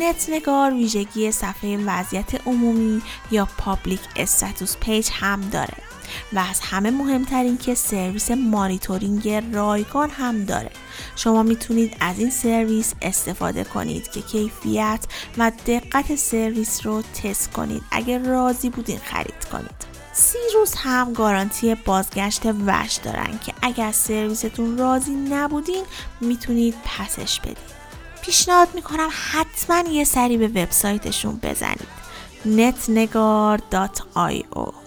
نتنگار 0.00 0.74
ویژگی 0.74 1.32
صفحه 1.32 1.78
وضعیت 1.86 2.46
عمومی 2.46 3.02
یا 3.30 3.48
public 3.58 4.00
status 4.16 4.76
page 4.76 5.08
هم 5.12 5.40
داره 5.40 5.85
و 6.32 6.38
از 6.38 6.60
همه 6.60 6.90
مهمترین 6.90 7.58
که 7.58 7.74
سرویس 7.74 8.30
مانیتورینگ 8.30 9.28
رایگان 9.52 10.10
هم 10.10 10.44
داره. 10.44 10.70
شما 11.16 11.42
می‌تونید 11.42 11.96
از 12.00 12.18
این 12.18 12.30
سرویس 12.30 12.94
استفاده 13.02 13.64
کنید 13.64 14.10
که 14.10 14.22
کیفیت 14.22 15.04
و 15.38 15.52
دقت 15.66 16.16
سرویس 16.16 16.86
رو 16.86 17.02
تست 17.02 17.52
کنید. 17.52 17.82
اگر 17.90 18.18
راضی 18.18 18.70
بودین 18.70 19.00
خرید 19.04 19.44
کنید. 19.52 19.96
سی 20.12 20.38
روز 20.54 20.74
هم 20.74 21.12
گارانتی 21.12 21.74
بازگشت 21.74 22.42
وش 22.66 22.94
دارن 22.94 23.38
که 23.46 23.52
اگر 23.62 23.92
سرویستون 23.92 24.78
راضی 24.78 25.14
نبودین 25.14 25.84
می‌تونید 26.20 26.74
پسش 26.84 27.40
بدید 27.40 27.76
پیشنهاد 28.22 28.68
می‌کنم 28.74 29.08
حتما 29.32 29.90
یه 29.90 30.04
سری 30.04 30.36
به 30.36 30.48
وبسایتشون 30.48 31.40
بزنید. 31.42 32.06
netnegar.io 32.44 34.85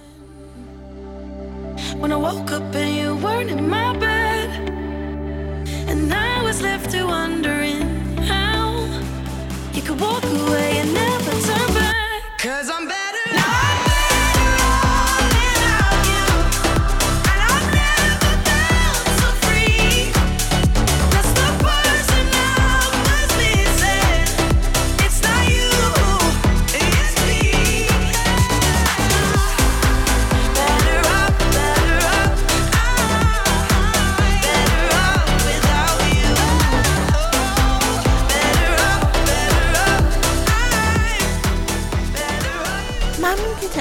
When 1.98 2.12
I 2.12 2.18
woke 2.18 2.52
up 2.52 2.76
and 2.76 2.96
you 2.96 3.16
weren't 3.24 3.50
in 3.50 3.70
my 3.70 3.98
bed 3.98 4.70
And 5.88 6.14
I 6.14 6.44
was 6.44 6.62
left 6.62 6.92
to 6.92 7.06
wondering 7.06 7.82
how 8.32 9.02
You 9.74 9.82
could 9.82 10.00
walk 10.00 10.24
away 10.24 10.80
and 10.80 10.94
never 10.94 11.32
turn 11.48 11.74
back. 11.74 12.38
Cause 12.40 12.70
I'm 12.70 12.88
better 12.88 13.09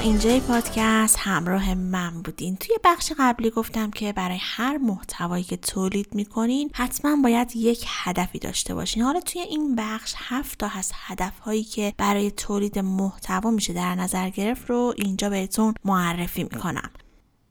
اینجای 0.09 0.41
پادکست 0.41 1.17
همراه 1.19 1.75
من 1.75 2.23
بودین. 2.23 2.57
توی 2.57 2.77
بخش 2.85 3.13
قبلی 3.19 3.51
گفتم 3.51 3.91
که 3.91 4.13
برای 4.13 4.39
هر 4.41 4.79
محتوایی 4.79 5.45
که 5.45 5.57
تولید 5.57 6.15
می‌کنین 6.15 6.71
حتما 6.75 7.17
باید 7.23 7.57
یک 7.57 7.85
هدفی 7.89 8.39
داشته 8.39 8.75
باشین. 8.75 9.03
حالا 9.03 9.21
توی 9.21 9.41
این 9.41 9.77
بخش 9.77 10.15
هفت 10.17 10.59
تا 10.59 10.71
از 10.75 10.93
هدفهایی 10.95 11.65
که 11.65 11.95
برای 11.97 12.31
تولید 12.31 12.79
محتوا 12.79 13.51
میشه 13.51 13.73
در 13.73 13.95
نظر 13.95 14.31
گرفت 14.31 14.71
رو 14.71 14.95
اینجا 14.97 15.31
بهتون 15.31 15.75
معرفی 15.85 16.43
می‌کنم. 16.43 16.91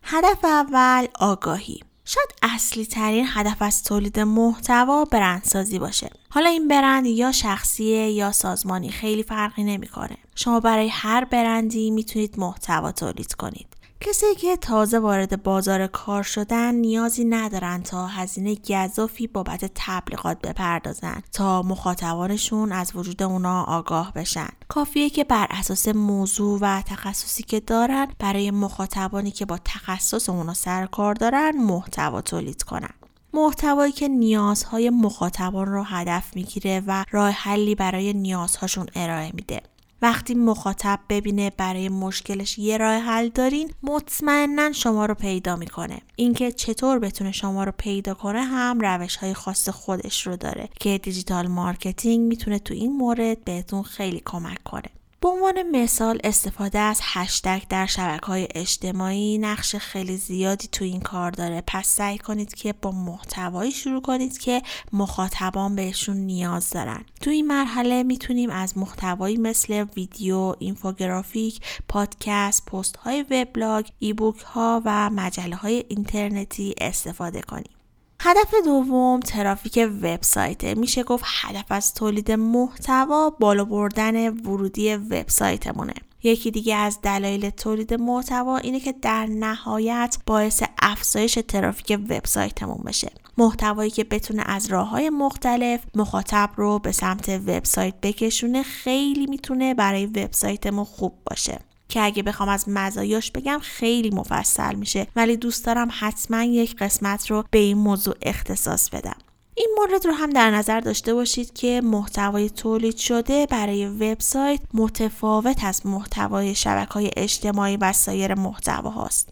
هدف 0.04 0.46
اول 0.46 1.08
آگاهی. 1.20 1.80
شاید 2.06 2.30
اصلی 2.41 2.86
ترین 2.86 3.26
هدف 3.30 3.62
از 3.62 3.84
تولید 3.84 4.20
محتوا 4.20 5.06
برندسازی 5.06 5.80
باشه. 5.80 6.10
حالا 6.30 6.50
این 6.50 6.67
برند 6.67 7.06
یا 7.06 7.32
شخصیه 7.32 8.12
یا 8.12 8.32
سازمانی 8.32 8.89
خیلی 8.89 9.24
فرقی 9.24 9.63
نمی‌کنه. 9.63 10.17
شما 10.39 10.60
برای 10.60 10.88
هر 10.88 11.26
برندی 11.26 11.91
می‌تونید 11.91 12.39
محتوا 12.39 12.91
تولید 12.91 13.34
کنید. 13.34 13.67
کسی 14.02 14.36
که 14.36 14.58
تازه 14.58 15.00
وارد 15.00 15.43
بازار 15.43 15.88
کار 15.88 16.23
شدن 16.23 16.76
نیازی 16.76 17.26
ندارن 17.26 17.84
تا 17.84 18.08
هزینه 18.08 18.56
گذافی 18.56 19.28
بابت 19.28 19.71
تبلیغات 19.76 20.41
بپردازن 20.41 21.21
تا 21.34 21.62
مخاطبانشون 21.62 22.71
از 22.71 22.91
وجود 22.95 23.23
اونا 23.23 23.63
آگاه 23.63 24.13
بشن. 24.13 24.50
کافیه 24.67 25.10
که 25.10 25.23
بر 25.23 25.47
اساس 25.50 25.88
موضوع 25.88 26.60
و 26.62 26.82
تخصصی 26.82 27.43
که 27.43 27.60
دارن 27.60 28.08
برای 28.19 28.52
مخاطبانی 28.52 29.32
که 29.32 29.45
با 29.45 29.58
تخصص 29.65 30.30
اونا 30.30 30.54
سر 30.54 30.86
کار 30.86 31.13
دارن 31.13 31.52
محتوا 31.58 32.21
تولید 32.21 32.63
کنن. 32.63 32.93
محتوایی 33.34 33.91
که 33.91 34.08
نیازهای 34.08 34.89
مخاطبان 34.89 35.67
رو 35.67 35.84
هدف 35.84 36.36
می‌گیره 36.36 36.84
و 36.88 37.06
راه 37.12 37.30
حلی 37.30 37.76
برای 37.76 38.13
نیازهاشون 38.13 38.88
ارائه 38.95 39.32
میده. 39.34 39.62
وقتی 40.02 40.36
مخاطب 40.36 41.00
ببینه 41.10 41.50
برای 41.58 41.90
مشکلش 41.90 42.60
یه 42.60 42.78
راه 42.78 42.94
حل 42.94 43.30
دارین 43.30 43.72
مطمئنا 43.84 44.72
شما 44.72 45.06
رو 45.06 45.14
پیدا 45.14 45.56
می‌کنه. 45.56 46.02
اینکه 46.16 46.52
چطور 46.52 47.00
بتونه 47.00 47.32
شما 47.32 47.64
رو 47.64 47.72
پیدا 47.78 48.14
کنه 48.14 48.42
هم 48.42 48.80
روش 48.80 49.16
های 49.16 49.34
خاص 49.34 49.70
خودش 49.70 50.28
رو 50.28 50.36
داره 50.36 50.70
که 50.80 50.98
digital 50.98 51.48
marketing 51.48 52.28
می‌تونه 52.28 52.60
تو 52.60 52.74
این 52.74 52.98
مورد 52.98 53.44
بهتون 53.44 53.84
خیلی 53.84 54.22
کمک 54.26 54.64
کنه. 54.64 54.97
به 55.21 55.30
عنوان 55.30 55.63
مثال 55.71 56.19
استفاده 56.23 56.80
از 56.80 56.99
هشتگ 57.03 57.62
در 57.69 57.86
شبکه 57.86 58.25
های 58.25 58.47
اجتماعی 58.56 59.38
نقش 59.38 59.75
خیلی 59.75 60.17
زیادی 60.17 60.67
تو 60.67 60.86
این 60.86 61.01
کار 61.01 61.32
داره. 61.32 61.63
پس 61.67 61.88
سعی 61.88 62.17
کنید 62.17 62.53
که 62.53 62.73
با 62.73 62.91
محتوایی 62.91 63.71
شروع 63.71 64.01
کنید 64.01 64.38
که 64.38 64.62
مخاطبان 64.93 65.75
بهشون 65.75 66.17
نیاز 66.17 66.69
دارن. 66.69 67.06
تو 67.21 67.30
این 67.30 67.47
مرحله 67.47 68.03
می‌تونیم 68.03 68.49
از 68.49 68.77
محتوایی 68.77 69.38
مثل 69.38 69.86
ویدیو، 69.95 70.56
اینفوگرافیک، 70.60 71.62
پادکست، 71.88 72.65
پست 72.65 72.97
های 72.97 73.25
وبلاگ، 73.32 73.88
ایبوک 73.99 74.39
ها 74.39 74.82
و 74.86 75.10
مجله 75.10 75.56
های 75.56 75.84
اینترنتی 75.89 76.75
استفاده 76.82 77.41
کنیم. 77.41 77.77
هدف 78.19 78.53
دوم 78.65 79.19
ترافیک 79.19 79.89
وبسایت 80.01 80.63
میشه 80.63 81.03
گفت 81.03 81.23
هدف 81.27 81.65
از 81.69 81.93
تولید 81.93 82.32
محتوا 82.32 83.30
بالا 83.30 83.65
بردن 83.65 84.30
ورودی 84.30 84.95
وبسایتمونه. 84.95 85.93
یکی 86.23 86.51
دیگه 86.51 86.75
از 86.75 87.01
دلایل 87.01 87.49
تولید 87.49 87.93
محتوا 87.93 88.58
اینه 88.58 88.80
که 88.80 88.91
در 88.91 89.25
نهایت 89.25 90.17
باعث 90.25 90.63
افزایش 90.82 91.39
ترافیک 91.47 91.99
وبسایتمون 92.10 92.84
بشه. 92.86 93.12
محتوایی 93.38 93.91
که 93.91 94.03
بتونه 94.03 94.43
از 94.45 94.65
راه 94.71 94.89
های 94.89 95.10
مختلف 95.10 95.80
مخاطب 95.95 96.49
رو 96.56 96.80
به 96.80 96.91
سمت 96.91 97.30
وبسایت 97.30 97.93
بکشونه 98.01 98.63
خیلی 98.63 99.25
می‌تونه 99.25 99.73
برای 99.73 100.06
وبسایتمون 100.06 100.86
خوب 100.86 101.13
باشه. 101.25 101.60
که 101.89 102.02
اگه 102.02 102.23
بخوام 102.23 102.50
از 102.50 102.69
مزایاش 102.69 103.32
بگم 103.32 103.60
خیلی 103.62 104.10
مفصل 104.10 104.76
میشه. 104.76 105.08
ولی 105.15 105.38
دوست 105.38 105.65
دارم 105.65 105.88
حتما 106.00 106.43
یک 106.43 106.76
قسمت 106.76 107.32
رو 107.32 107.43
به 107.52 107.60
این 107.60 107.78
موضوع 107.78 108.15
اختصاص 108.21 108.89
بدم. 108.89 109.17
این 109.56 109.76
مورد 109.78 110.06
رو 110.06 110.13
هم 110.13 110.30
در 110.30 110.52
نظر 110.52 110.80
داشته 110.80 111.13
باشید 111.13 111.54
که 111.54 111.82
محتوای 111.84 112.50
تولید 112.50 112.97
شده 112.97 113.45
برای 113.45 113.88
وبسایت 113.88 114.60
متفاوت 114.73 115.63
از 115.63 115.86
محتوای 115.86 116.56
شبکه 116.56 117.12
اجتماعی 117.17 117.78
و 117.78 117.93
سایر 117.93 118.34
محتوا 118.34 118.89
هاست. 118.89 119.30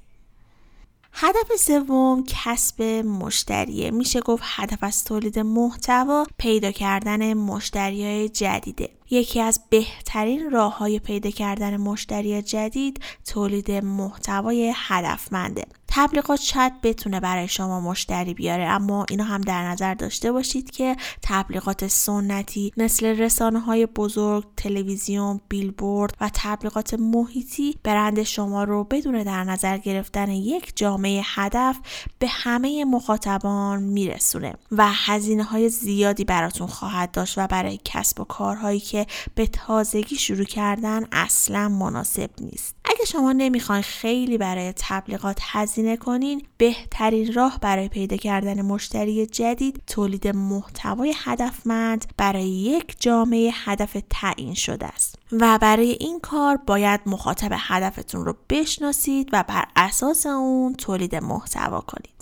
هدف 1.13 1.55
سوم 1.59 2.23
کسب 2.27 2.81
مشتریه. 3.05 3.91
میشه 3.91 4.19
گفت 4.19 4.43
هدف 4.45 4.83
از 4.83 5.03
تولید 5.03 5.39
محتوا 5.39 6.25
پیدا 6.37 6.71
کردن 6.71 7.33
مشتری 7.33 8.03
های 8.03 8.29
جدیده. 8.29 8.89
یکی 9.09 9.41
از 9.41 9.59
بهترین 9.69 10.51
راه 10.51 10.77
های 10.77 10.99
پیدا 10.99 11.29
کردن 11.29 11.77
مشتری 11.77 12.41
جدید 12.41 13.03
تولید 13.25 13.71
محتوای 13.71 14.73
هدفمنده. 14.75 15.65
تبلیغات 15.97 16.41
شاید 16.41 16.81
بتونه 16.81 17.19
برای 17.19 17.47
شما 17.47 17.79
مشتری 17.79 18.33
بیاره 18.33 18.63
اما 18.63 19.05
اینو 19.09 19.23
هم 19.23 19.41
در 19.41 19.67
نظر 19.67 19.93
داشته 19.93 20.31
باشید 20.31 20.71
که 20.71 20.95
تبلیغات 21.21 21.87
سنتی 21.87 22.71
مثل 22.77 23.05
رسانه 23.05 23.59
های 23.59 23.85
بزرگ، 23.85 24.45
تلویزیون، 24.57 25.41
بیلبورد 25.49 26.13
و 26.21 26.29
تبلیغات 26.33 26.93
محیطی 26.93 27.77
برند 27.83 28.23
شما 28.23 28.63
رو 28.63 28.83
بدون 28.83 29.23
در 29.23 29.43
نظر 29.43 29.77
گرفتن 29.77 30.29
یک 30.29 30.71
جامعه 30.75 31.21
هدف 31.25 31.79
به 32.19 32.27
همه 32.27 32.85
مخاطبان 32.85 33.83
میرسونه 33.83 34.53
و 34.71 34.87
هزینه 34.91 35.43
های 35.43 35.69
زیادی 35.69 36.23
براتون 36.23 36.67
خواهد 36.67 37.11
داشت 37.11 37.37
و 37.37 37.47
برای 37.47 37.79
کسب 37.85 38.19
و 38.19 38.23
کارهایی 38.23 38.79
که 38.79 39.04
به 39.35 39.47
تازگی 39.47 40.15
شروع 40.15 40.45
کردن 40.45 41.05
اصلا 41.11 41.69
مناسب 41.69 42.29
نیست. 42.41 42.75
اگه 42.85 43.05
شما 43.05 43.31
نمی‌خواین 43.31 43.81
خیلی 43.81 44.37
برای 44.37 44.73
تبلیغات 44.75 45.39
هزینه 45.41 45.97
کنین 45.97 46.41
بهترین 46.57 47.33
راه 47.33 47.59
برای 47.61 47.87
پیدا 47.87 48.17
کردن 48.17 48.61
مشتری 48.61 49.25
جدید 49.25 49.81
تولید 49.87 50.27
محتوای 50.27 51.13
هدفمند 51.17 52.13
برای 52.17 52.49
یک 52.49 52.95
جامعه 52.99 53.51
هدف 53.53 53.97
تعیین 54.09 54.53
شده 54.53 54.85
است 54.85 55.15
و 55.31 55.59
برای 55.61 55.97
این 55.99 56.19
کار 56.19 56.57
باید 56.67 56.99
مخاطب 57.05 57.51
هدفتون 57.53 58.25
رو 58.25 58.35
بشناسید 58.49 59.29
و 59.33 59.43
بر 59.47 59.65
اساس 59.75 60.25
اون 60.25 60.73
تولید 60.73 61.15
محتوا 61.15 61.81
کنید 61.81 62.14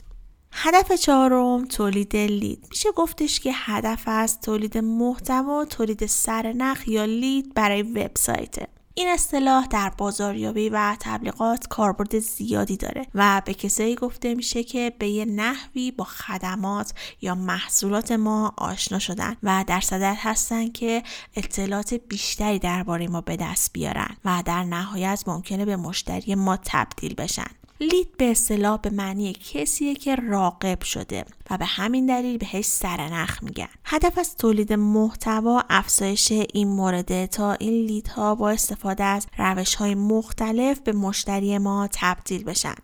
هدف 0.56 0.92
چهارم 0.92 1.66
تولید 1.66 2.16
لید. 2.16 2.66
میشه 2.70 2.92
گفتش 2.92 3.40
که 3.40 3.52
هدف 3.54 4.04
از 4.06 4.42
تولید 4.42 4.78
محتوا 4.78 5.66
تولید 5.66 6.06
سرنخ 6.06 6.88
یا 6.88 7.06
لید 7.06 7.54
برای 7.54 7.82
وبسایته 7.82 8.68
این 8.96 9.08
اصطلاح 9.10 9.68
در 9.68 9.92
بازاریابی 9.98 10.70
و 10.70 10.96
تبلیغات 11.00 11.68
کاربرد 11.68 12.20
زیادی 12.20 12.78
داره 12.78 13.08
و 13.16 13.42
به 13.46 13.54
کسایی 13.54 13.96
گفته 13.96 14.36
میشه 14.36 14.64
که 14.64 14.94
به 15.00 15.08
یه 15.08 15.26
نحوی 15.26 15.92
با 15.92 16.04
خدمات 16.04 16.94
یا 17.22 17.36
محصولات 17.36 18.12
ما 18.12 18.54
آشنا 18.58 19.00
شدن 19.00 19.36
و 19.44 19.64
در 19.68 19.82
صدر 19.82 20.16
هستن 20.18 20.70
که 20.70 21.04
اطلاعات 21.36 21.94
بیشتری 21.94 22.60
درباره 22.60 23.08
ما 23.08 23.22
به 23.22 23.36
دست 23.36 23.74
بیارن 23.74 24.18
و 24.26 24.44
در 24.46 24.64
نهایت 24.64 25.24
ممکنه 25.28 25.66
به 25.66 25.76
مشتری 25.76 26.36
ما 26.36 26.58
تبدیل 26.66 27.14
بشن. 27.14 27.63
لید 27.80 28.18
به 28.18 28.32
اصطلاح 28.32 28.80
به 28.82 28.90
معنی 28.90 29.34
کسیه 29.34 29.96
که 29.96 30.16
راقب 30.16 30.84
شده 30.84 31.26
و 31.50 31.58
به 31.58 31.66
همین 31.66 32.06
دلیل 32.06 32.38
بهش 32.38 32.66
سرنخ 32.66 33.44
میگن. 33.44 33.70
هدف 33.86 34.18
از 34.18 34.36
تولید 34.36 34.74
محتوا 34.74 35.64
افزایش 35.70 36.32
این 36.32 36.68
مورد 36.68 37.26
تا 37.26 37.54
این 37.54 37.86
لیدها 37.86 38.36
با 38.36 38.50
استفاده 38.50 39.04
از 39.04 39.28
روش 39.38 39.76
های 39.76 39.96
مختلف 39.96 40.80
به 40.80 40.92
مشتری 40.92 41.58
ما 41.58 41.90
تبدیل 41.94 42.44
بشن. 42.44 42.76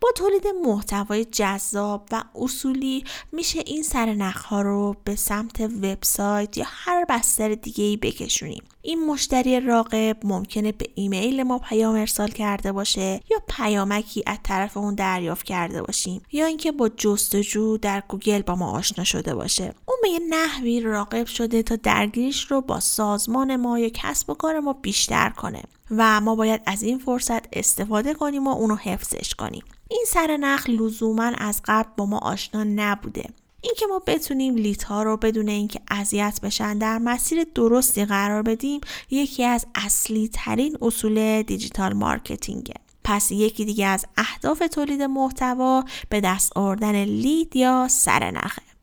با 0.00 0.08
تولید 0.16 0.46
محتوای 0.64 1.24
جذاب 1.24 2.08
و 2.12 2.24
اصولی 2.34 3.04
میشه 3.32 3.62
این 3.66 3.82
سرنخ 3.82 4.44
ها 4.44 4.62
رو 4.62 4.96
به 5.04 5.16
سمت 5.16 5.60
وبسایت 5.60 6.58
یا 6.58 6.64
هر 6.68 7.04
بستر 7.08 7.54
دیگه 7.54 7.84
ای 7.84 7.96
بکشونیم 7.96 8.62
این 8.82 9.06
مشتری 9.06 9.60
راقب 9.60 10.16
ممکنه 10.24 10.72
به 10.72 10.86
ایمیل 10.94 11.42
ما 11.42 11.58
پیام 11.58 11.94
ارسال 11.94 12.28
کرده 12.30 12.72
باشه 12.72 13.20
یا 13.30 13.42
پیامکی 13.48 14.22
از 14.26 14.38
طرف 14.42 14.76
اون 14.76 14.94
دریافت 14.94 15.46
کرده 15.46 15.82
باشیم 15.82 16.22
یا 16.32 16.46
اینکه 16.46 16.72
با 16.72 16.88
جستجو 16.88 17.76
در 17.76 18.02
گوگل 18.08 18.42
با 18.42 18.54
ما 18.54 18.70
آشنا 18.70 19.04
شده 19.04 19.34
باشه. 19.34 19.74
به 20.04 20.10
یه 20.10 20.20
نحوی 20.30 20.80
راقب 20.80 21.26
شده 21.26 21.62
تا 21.62 21.76
درگیریش 21.76 22.50
رو 22.50 22.60
با 22.60 22.80
سازمان 22.80 23.56
ما 23.56 23.78
یا 23.78 23.88
کسب 23.94 24.30
و 24.30 24.34
کار 24.34 24.60
ما 24.60 24.72
بیشتر 24.72 25.30
کنه 25.30 25.62
و 25.90 26.20
ما 26.20 26.34
باید 26.34 26.60
از 26.66 26.82
این 26.82 26.98
فرصت 26.98 27.42
استفاده 27.52 28.14
کنیم 28.14 28.46
و 28.46 28.50
اونو 28.50 28.74
حفظش 28.74 29.34
کنیم. 29.34 29.62
این 29.88 30.04
سرنخ 30.08 30.70
لزوما 30.70 31.32
از 31.38 31.60
قبل 31.64 31.88
با 31.96 32.06
ما 32.06 32.18
آشنا 32.18 32.64
نبوده. 32.64 33.24
اینکه 33.60 33.86
ما 33.86 34.02
بتونیم 34.06 34.54
لیت 34.54 34.84
ها 34.84 35.02
رو 35.02 35.16
بدون 35.16 35.48
اینکه 35.48 35.80
اذیت 35.90 36.40
بشن 36.42 36.78
در 36.78 36.98
مسیر 36.98 37.44
درستی 37.54 38.04
قرار 38.04 38.42
بدیم 38.42 38.80
یکی 39.10 39.44
از 39.44 39.66
اصلی 39.74 40.30
ترین 40.32 40.78
اصول 40.82 41.42
دیجیتال 41.42 41.92
مارکتینگه. 41.92 42.74
پس 43.04 43.32
یکی 43.32 43.64
دیگه 43.64 43.86
از 43.86 44.06
اهداف 44.16 44.58
تولید 44.58 45.02
محتوا 45.02 45.84
به 46.08 46.20
دست 46.20 46.56
آوردن 46.56 47.04
لید 47.04 47.56
یا 47.56 47.88
سرنخه 47.90 48.73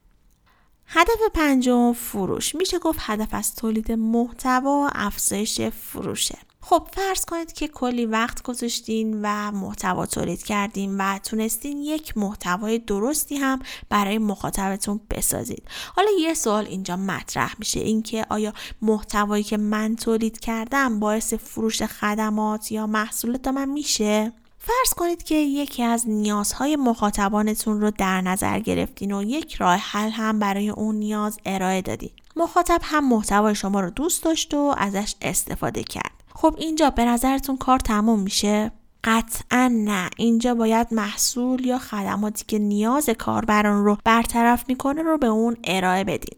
هدف 0.93 1.19
پنجم 1.33 1.93
فروش. 1.93 2.55
میشه 2.55 2.79
گفت 2.79 2.99
هدف 3.01 3.27
از 3.31 3.55
تولید 3.55 3.91
محتوا 3.91 4.89
افزایش 4.95 5.61
فروشه. 5.61 6.37
خب 6.61 6.87
فرض 6.93 7.25
کنید 7.25 7.53
که 7.53 7.67
کلی 7.67 8.05
وقت 8.05 8.41
گذاشتین 8.43 9.19
و 9.23 9.51
محتوا 9.51 10.05
تولید 10.05 10.43
کردین 10.43 10.97
و 10.97 11.17
تونستین 11.17 11.77
یک 11.77 12.17
محتوای 12.17 12.79
درستی 12.79 13.35
هم 13.35 13.59
برای 13.89 14.17
مخاطبتون 14.17 14.99
بسازید. 15.09 15.63
حالا 15.95 16.09
یه 16.19 16.33
سوال 16.33 16.65
اینجا 16.65 16.95
مطرح 16.97 17.55
میشه. 17.59 17.79
اینکه 17.79 18.25
آیا 18.29 18.53
محتوایی 18.81 19.43
که 19.43 19.57
من 19.57 19.95
تولید 19.95 20.39
کردم 20.39 20.99
باعث 20.99 21.33
فروش 21.33 21.83
خدمات 21.83 22.71
یا 22.71 22.87
محصولات 22.87 23.47
من 23.47 23.69
میشه؟ 23.69 24.33
فرض 24.63 24.93
کنید 24.93 25.23
که 25.23 25.35
یکی 25.35 25.83
از 25.83 26.09
نیازهای 26.09 26.75
مخاطبانتون 26.75 27.81
رو 27.81 27.91
در 27.91 28.21
نظر 28.21 28.59
گرفتین 28.59 29.11
و 29.11 29.23
یک 29.23 29.53
راه 29.53 29.75
حل 29.75 30.09
هم 30.09 30.39
برای 30.39 30.69
اون 30.69 30.95
نیاز 30.95 31.39
ارائه 31.45 31.81
دادین. 31.81 32.09
مخاطب 32.35 32.79
هم 32.83 33.09
محتوای 33.09 33.55
شما 33.55 33.79
رو 33.79 33.89
دوست 33.89 34.23
داشت 34.23 34.53
و 34.53 34.75
ازش 34.77 35.15
استفاده 35.21 35.83
کرد. 35.83 36.11
خب 36.33 36.55
اینجا 36.57 36.89
به 36.89 37.05
نظرتون 37.05 37.57
کار 37.57 37.79
تموم 37.79 38.19
میشه؟ 38.19 38.71
قطعا 39.03 39.71
نه. 39.73 40.09
اینجا 40.17 40.55
باید 40.55 40.87
محصول 40.91 41.65
یا 41.65 41.77
خدماتی 41.77 42.45
که 42.47 42.59
نیاز 42.59 43.09
کاربران 43.09 43.85
رو 43.85 43.97
برطرف 44.05 44.63
می‌کنه 44.67 45.01
رو 45.01 45.17
به 45.17 45.27
اون 45.27 45.57
ارائه 45.63 46.03
بدین. 46.03 46.37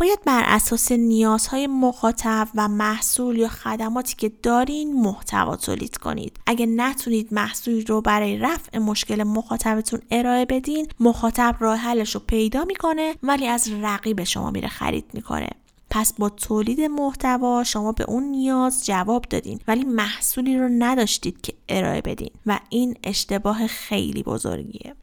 باید 0.00 0.18
بر 0.26 0.42
اساس 0.46 0.92
نیازهای 0.92 1.66
مخاطب 1.66 2.48
و 2.54 2.68
محصول 2.68 3.38
یا 3.38 3.48
خدماتی 3.48 4.14
که 4.16 4.32
دارین 4.42 5.02
محتوا 5.02 5.56
تولید 5.56 5.96
کنید. 5.96 6.36
اگه 6.46 6.66
نتونید 6.66 7.34
محصولی 7.34 7.84
رو 7.84 8.00
برای 8.00 8.38
رفع 8.38 8.78
مشکل 8.78 9.22
مخاطبتون 9.22 10.00
ارائه 10.10 10.44
بدین 10.44 10.86
مخاطب 11.00 11.56
راه 11.60 11.76
حلش 11.76 12.14
رو 12.14 12.20
پیدا 12.26 12.64
می‌کنه 12.64 13.14
ولی 13.22 13.46
از 13.46 13.70
رقیب 13.82 14.24
شما 14.24 14.50
میره 14.50 14.68
خرید 14.68 15.04
می‌کنه. 15.12 15.48
پس 15.90 16.12
با 16.12 16.28
تولید 16.28 16.80
محتوا 16.80 17.64
شما 17.64 17.92
به 17.92 18.04
اون 18.04 18.22
نیاز 18.22 18.86
جواب 18.86 19.24
دادین 19.30 19.60
ولی 19.68 19.84
محصولی 19.84 20.58
رو 20.58 20.68
نداشتید 20.78 21.40
که 21.40 21.52
ارائه 21.68 22.00
بدین 22.00 22.30
و 22.46 22.60
این 22.68 22.96
اشتباه 23.04 23.66
خیلی 23.66 24.22
بزرگیه. 24.22 24.94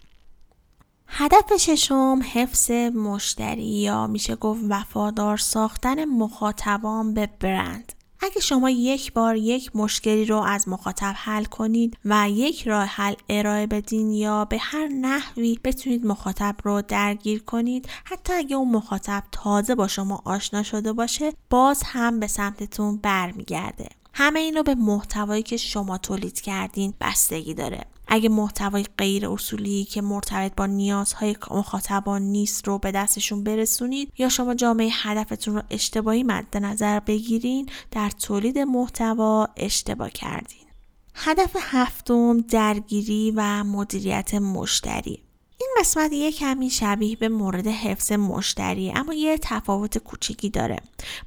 هدف 1.08 1.58
ششم 1.58 2.20
حفظ 2.34 2.72
مشتری 2.72 3.64
یا 3.64 4.08
میشه 4.08 4.36
گفت 4.36 4.62
وفادار 4.70 5.38
ساختن 5.38 6.06
مخاطبان 6.06 7.14
به 7.14 7.30
برند. 7.40 7.94
اگه 8.20 8.42
شما 8.42 8.70
یک 8.70 9.14
بار 9.14 9.36
یک 9.36 9.76
مشکلی 9.76 10.26
رو 10.26 10.38
از 10.38 10.68
مخاطب 10.68 11.14
حل 11.18 11.46
کنید 11.46 11.98
و 12.06 12.30
یک 12.30 12.68
راه 12.68 12.86
حل 12.86 13.14
ارائه 13.30 13.68
بدین 13.68 14.12
یا 14.12 14.46
به 14.46 14.58
هر 14.58 14.88
نحوی 14.88 15.60
بتونید 15.64 16.06
مخاطب 16.06 16.56
رو 16.64 16.82
درگیر 16.82 17.44
کنید 17.44 17.90
حتی 18.04 18.34
اگه 18.34 18.56
اون 18.56 18.72
مخاطب 18.72 19.24
تازه 19.32 19.76
با 19.76 19.88
شما 19.88 20.22
آشنا 20.26 20.64
شده 20.64 20.94
باشه 20.94 21.34
باز 21.50 21.84
هم 21.86 22.20
به 22.20 22.28
سمتتون 22.28 22.98
برمیگرده. 22.98 23.90
همه 24.14 24.40
این 24.40 24.56
رو 24.56 24.64
به 24.64 24.76
محتوایی 24.76 25.44
که 25.44 25.58
شما 25.58 25.98
تولید 25.98 26.42
کردین 26.42 26.94
بستگی 27.02 27.54
داره. 27.54 27.86
اگه 28.08 28.30
محتوای 28.30 28.86
غیر 28.98 29.30
اصولی 29.30 29.84
که 29.84 30.02
مرتبط 30.02 30.56
با 30.56 30.66
نیازهای 30.66 31.36
مخاطبان 31.52 32.22
نیست 32.22 32.68
رو 32.68 32.78
به 32.78 32.92
دستشون 32.92 33.44
برسونید 33.44 34.14
یا 34.18 34.30
شما 34.30 34.56
جامعه 34.56 34.90
هدفتون 34.94 35.56
رو 35.56 35.62
اشتباهی 35.70 36.24
مد 36.24 36.58
نظر 36.58 37.00
بگیرین 37.00 37.70
در 37.92 38.10
تولید 38.10 38.60
محتوا 38.60 39.48
اشتباه 39.58 40.10
کردین. 40.10 40.68
هدف 41.16 41.56
هفتم 41.60 42.42
درگیری 42.42 43.34
و 43.36 43.64
مدیریت 43.64 44.34
مشتری. 44.34 45.24
این 45.60 45.70
قسمت 45.80 46.14
یه 46.14 46.32
کمی 46.32 46.70
شبیه 46.70 47.16
به 47.16 47.30
مورد 47.30 47.68
حفظ 47.68 48.12
مشتری 48.12 48.92
اما 48.92 49.14
یه 49.14 49.38
تفاوت 49.42 49.98
کوچیکی 49.98 50.50
داره. 50.50 50.78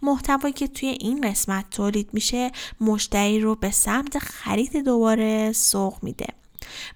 محتوایی 0.03 0.53
که 0.53 0.69
توی 0.69 0.89
این 0.89 1.21
قسمت 1.21 1.71
تولید 1.71 2.09
میشه 2.13 2.51
مشتری 2.81 3.41
رو 3.41 3.55
به 3.55 3.71
سمت 3.71 4.19
خرید 4.19 4.77
دوباره 4.77 5.53
سوق 5.53 5.99
میده. 6.03 6.27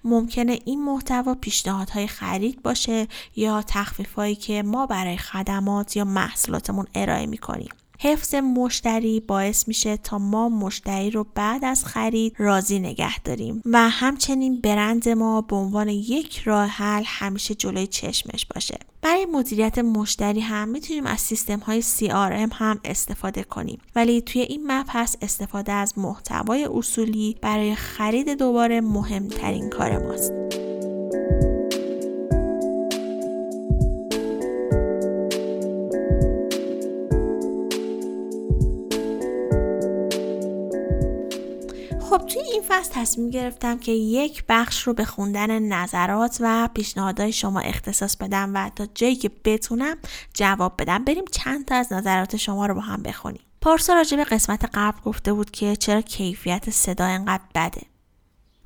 ممکنه 0.03 0.59
این 0.65 0.85
محتوا 0.85 1.35
پیشنهادهای 1.35 2.07
خرید 2.07 2.61
باشه 2.61 3.07
یا 3.35 3.63
تخفیفهایی 3.67 4.35
که 4.35 4.63
ما 4.63 4.85
برای 4.85 5.17
خدمات 5.17 5.97
یا 5.97 6.05
محصولاتمون 6.05 6.85
ارائه 6.95 7.25
می‌کنیم. 7.25 7.69
حفظ 7.99 8.35
مشتری 8.35 9.19
باعث 9.19 9.67
میشه 9.67 9.97
تا 9.97 10.17
ما 10.17 10.49
مشتری 10.49 11.11
رو 11.11 11.25
بعد 11.35 11.65
از 11.65 11.85
خرید 11.85 12.35
راضی 12.37 12.79
نگه 12.79 13.19
داریم. 13.19 13.61
و 13.65 13.89
همچنین 13.89 14.61
برند 14.61 15.09
ما 15.09 15.41
به 15.41 15.55
عنوان 15.55 15.89
یک 15.89 16.37
راه 16.37 16.67
حل 16.67 17.03
همیشه 17.05 17.55
جلوی 17.55 17.87
چشمش 17.87 18.45
باشه. 18.45 18.77
برای 19.01 19.25
مدیریت 19.25 19.77
مشتری 19.77 20.39
هم 20.39 20.67
می‌تونیم 20.67 21.05
از 21.05 21.19
سیستم 21.19 21.59
های 21.59 21.81
CRM 21.81 22.53
هم 22.53 22.79
استفاده 22.85 23.43
کنیم. 23.43 23.79
ولی 23.95 24.21
توی 24.21 24.41
این 24.41 24.71
مبحث 24.71 25.15
استفاده 25.21 25.71
از 25.71 25.97
محتوای 25.97 26.69
اصولی 26.73 27.35
برای 27.41 27.75
خرید 27.75 28.29
دوباره 28.29 28.81
مهمترین 28.81 29.69
کار 29.69 29.97
ماست. 29.97 30.64
فصل 42.69 42.91
تصمیم 42.93 43.29
گرفتم 43.29 43.77
که 43.77 43.91
یک 43.91 44.43
بخش 44.49 44.83
رو 44.83 44.93
به 44.93 45.05
خوندن 45.05 45.59
نظرات 45.59 46.37
و 46.39 46.69
پیشنهادهای 46.73 47.31
شما 47.31 47.59
اختصاص 47.59 48.17
بدم 48.17 48.51
و 48.53 48.69
تا 48.75 48.87
جایی 48.95 49.15
که 49.15 49.31
بتونم 49.45 49.97
جواب 50.33 50.73
بدم. 50.81 51.03
بریم 51.03 51.25
چند 51.31 51.65
تا 51.65 51.75
از 51.75 51.93
نظرات 51.93 52.35
شما 52.35 52.65
رو 52.65 52.75
با 52.75 52.81
هم 52.81 53.03
بخونیم. 53.03 53.41
پارسا 53.61 53.93
راجع 53.93 54.17
به 54.17 54.23
قسمت 54.23 54.69
قبل 54.73 54.99
گفته 55.05 55.33
بود 55.33 55.51
که 55.51 55.75
چرا 55.75 56.01
کیفیت 56.01 56.69
صدا 56.69 57.05
انقدر 57.05 57.43
بده. 57.55 57.81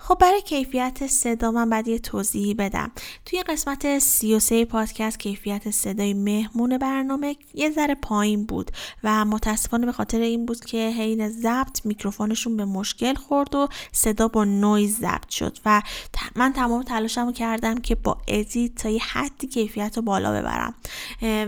خب 0.01 0.17
برای 0.21 0.41
کیفیت 0.41 1.07
صدا 1.07 1.51
من 1.51 1.69
بعد 1.69 1.87
یه 1.87 1.99
توضیحی 1.99 2.53
بدم. 2.53 2.91
توی 3.25 3.43
قسمت 3.43 3.99
33 3.99 4.65
پادکست 4.65 5.19
کیفیت 5.19 5.71
صدای 5.71 6.13
مهمون 6.13 6.77
برنامه 6.77 7.35
یه 7.53 7.71
ذره 7.71 7.95
پایین 7.95 8.45
بود 8.45 8.71
و 9.03 9.25
متاسفانه 9.25 9.85
به 9.85 9.91
خاطر 9.91 10.19
این 10.19 10.45
بود 10.45 10.65
که 10.65 10.77
حین 10.97 11.29
ضبط 11.29 11.85
میکروفونشون 11.85 12.57
به 12.57 12.65
مشکل 12.65 13.13
خورد 13.13 13.55
و 13.55 13.67
صدا 13.91 14.27
با 14.27 14.45
نویز 14.45 14.97
ضبط 14.97 15.29
شد 15.29 15.57
و 15.65 15.81
من 16.35 16.53
تمام 16.53 16.83
تلاشمو 16.83 17.31
کردم 17.31 17.77
که 17.77 17.95
با 17.95 18.17
edit 18.27 18.75
تا 18.75 18.89
یه 18.89 19.01
حدی 19.03 19.47
کیفیت 19.47 19.97
رو 19.97 20.01
بالا 20.01 20.31
ببرم. 20.31 20.73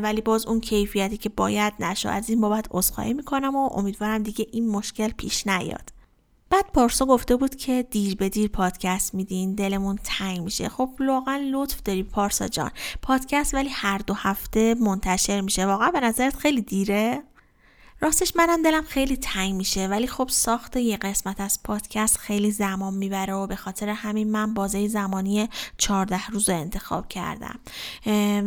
ولی 0.03 0.21
باز 0.21 0.45
اون 0.45 0.61
کیفیتی 0.61 1.17
که 1.17 1.29
باید 1.29 1.73
نشد 1.79 2.09
از 2.09 2.29
این 2.29 2.41
بابت 2.41 2.65
عذرخواهی 2.71 3.13
می‌کنم 3.13 3.55
و 3.55 3.69
امیدوارم 3.73 4.23
دیگه 4.23 4.47
این 4.51 4.69
مشکل 4.69 5.09
پیش 5.09 5.47
نیاد. 5.47 5.90
بعد 6.51 6.71
پارسا 6.73 7.05
گفته 7.05 7.35
بود 7.35 7.55
که 7.55 7.87
دیر 7.91 8.15
به 8.15 8.29
دیر 8.29 8.49
پادکست 8.49 9.13
میدین 9.13 9.55
دلمون 9.55 9.99
تنگ 10.03 10.39
میشه. 10.39 10.69
خب 10.69 10.89
واقعا 10.99 11.49
لطف 11.51 11.81
داری 11.81 12.03
پارسا 12.03 12.47
جان. 12.47 12.71
پادکست 13.01 13.53
ولی 13.53 13.69
هر 13.69 13.97
دو 13.97 14.13
هفته 14.13 14.75
منتشر 14.75 15.41
میشه. 15.41 15.65
واقعا 15.65 15.91
به 15.91 15.99
نظرت 15.99 16.37
خیلی 16.37 16.61
دیره؟ 16.61 17.23
راستش 18.01 18.35
منم 18.35 18.63
دلم 18.63 18.83
خیلی 18.83 19.17
تنگ 19.17 19.53
میشه 19.53 19.87
ولی 19.87 20.07
خب 20.07 20.27
ساخت 20.29 20.77
یه 20.77 20.97
قسمت 20.97 21.41
از 21.41 21.63
پادکست 21.63 22.17
خیلی 22.17 22.51
زمان 22.51 22.93
می‌بره 22.93 23.33
و 23.33 23.47
به 23.47 23.55
خاطر 23.55 23.89
همین 23.89 24.31
من 24.31 24.53
بازه 24.53 24.87
زمانی 24.87 25.49
14 25.77 26.27
روز 26.27 26.49
رو 26.49 26.55
انتخاب 26.55 27.07
کردم. 27.07 27.59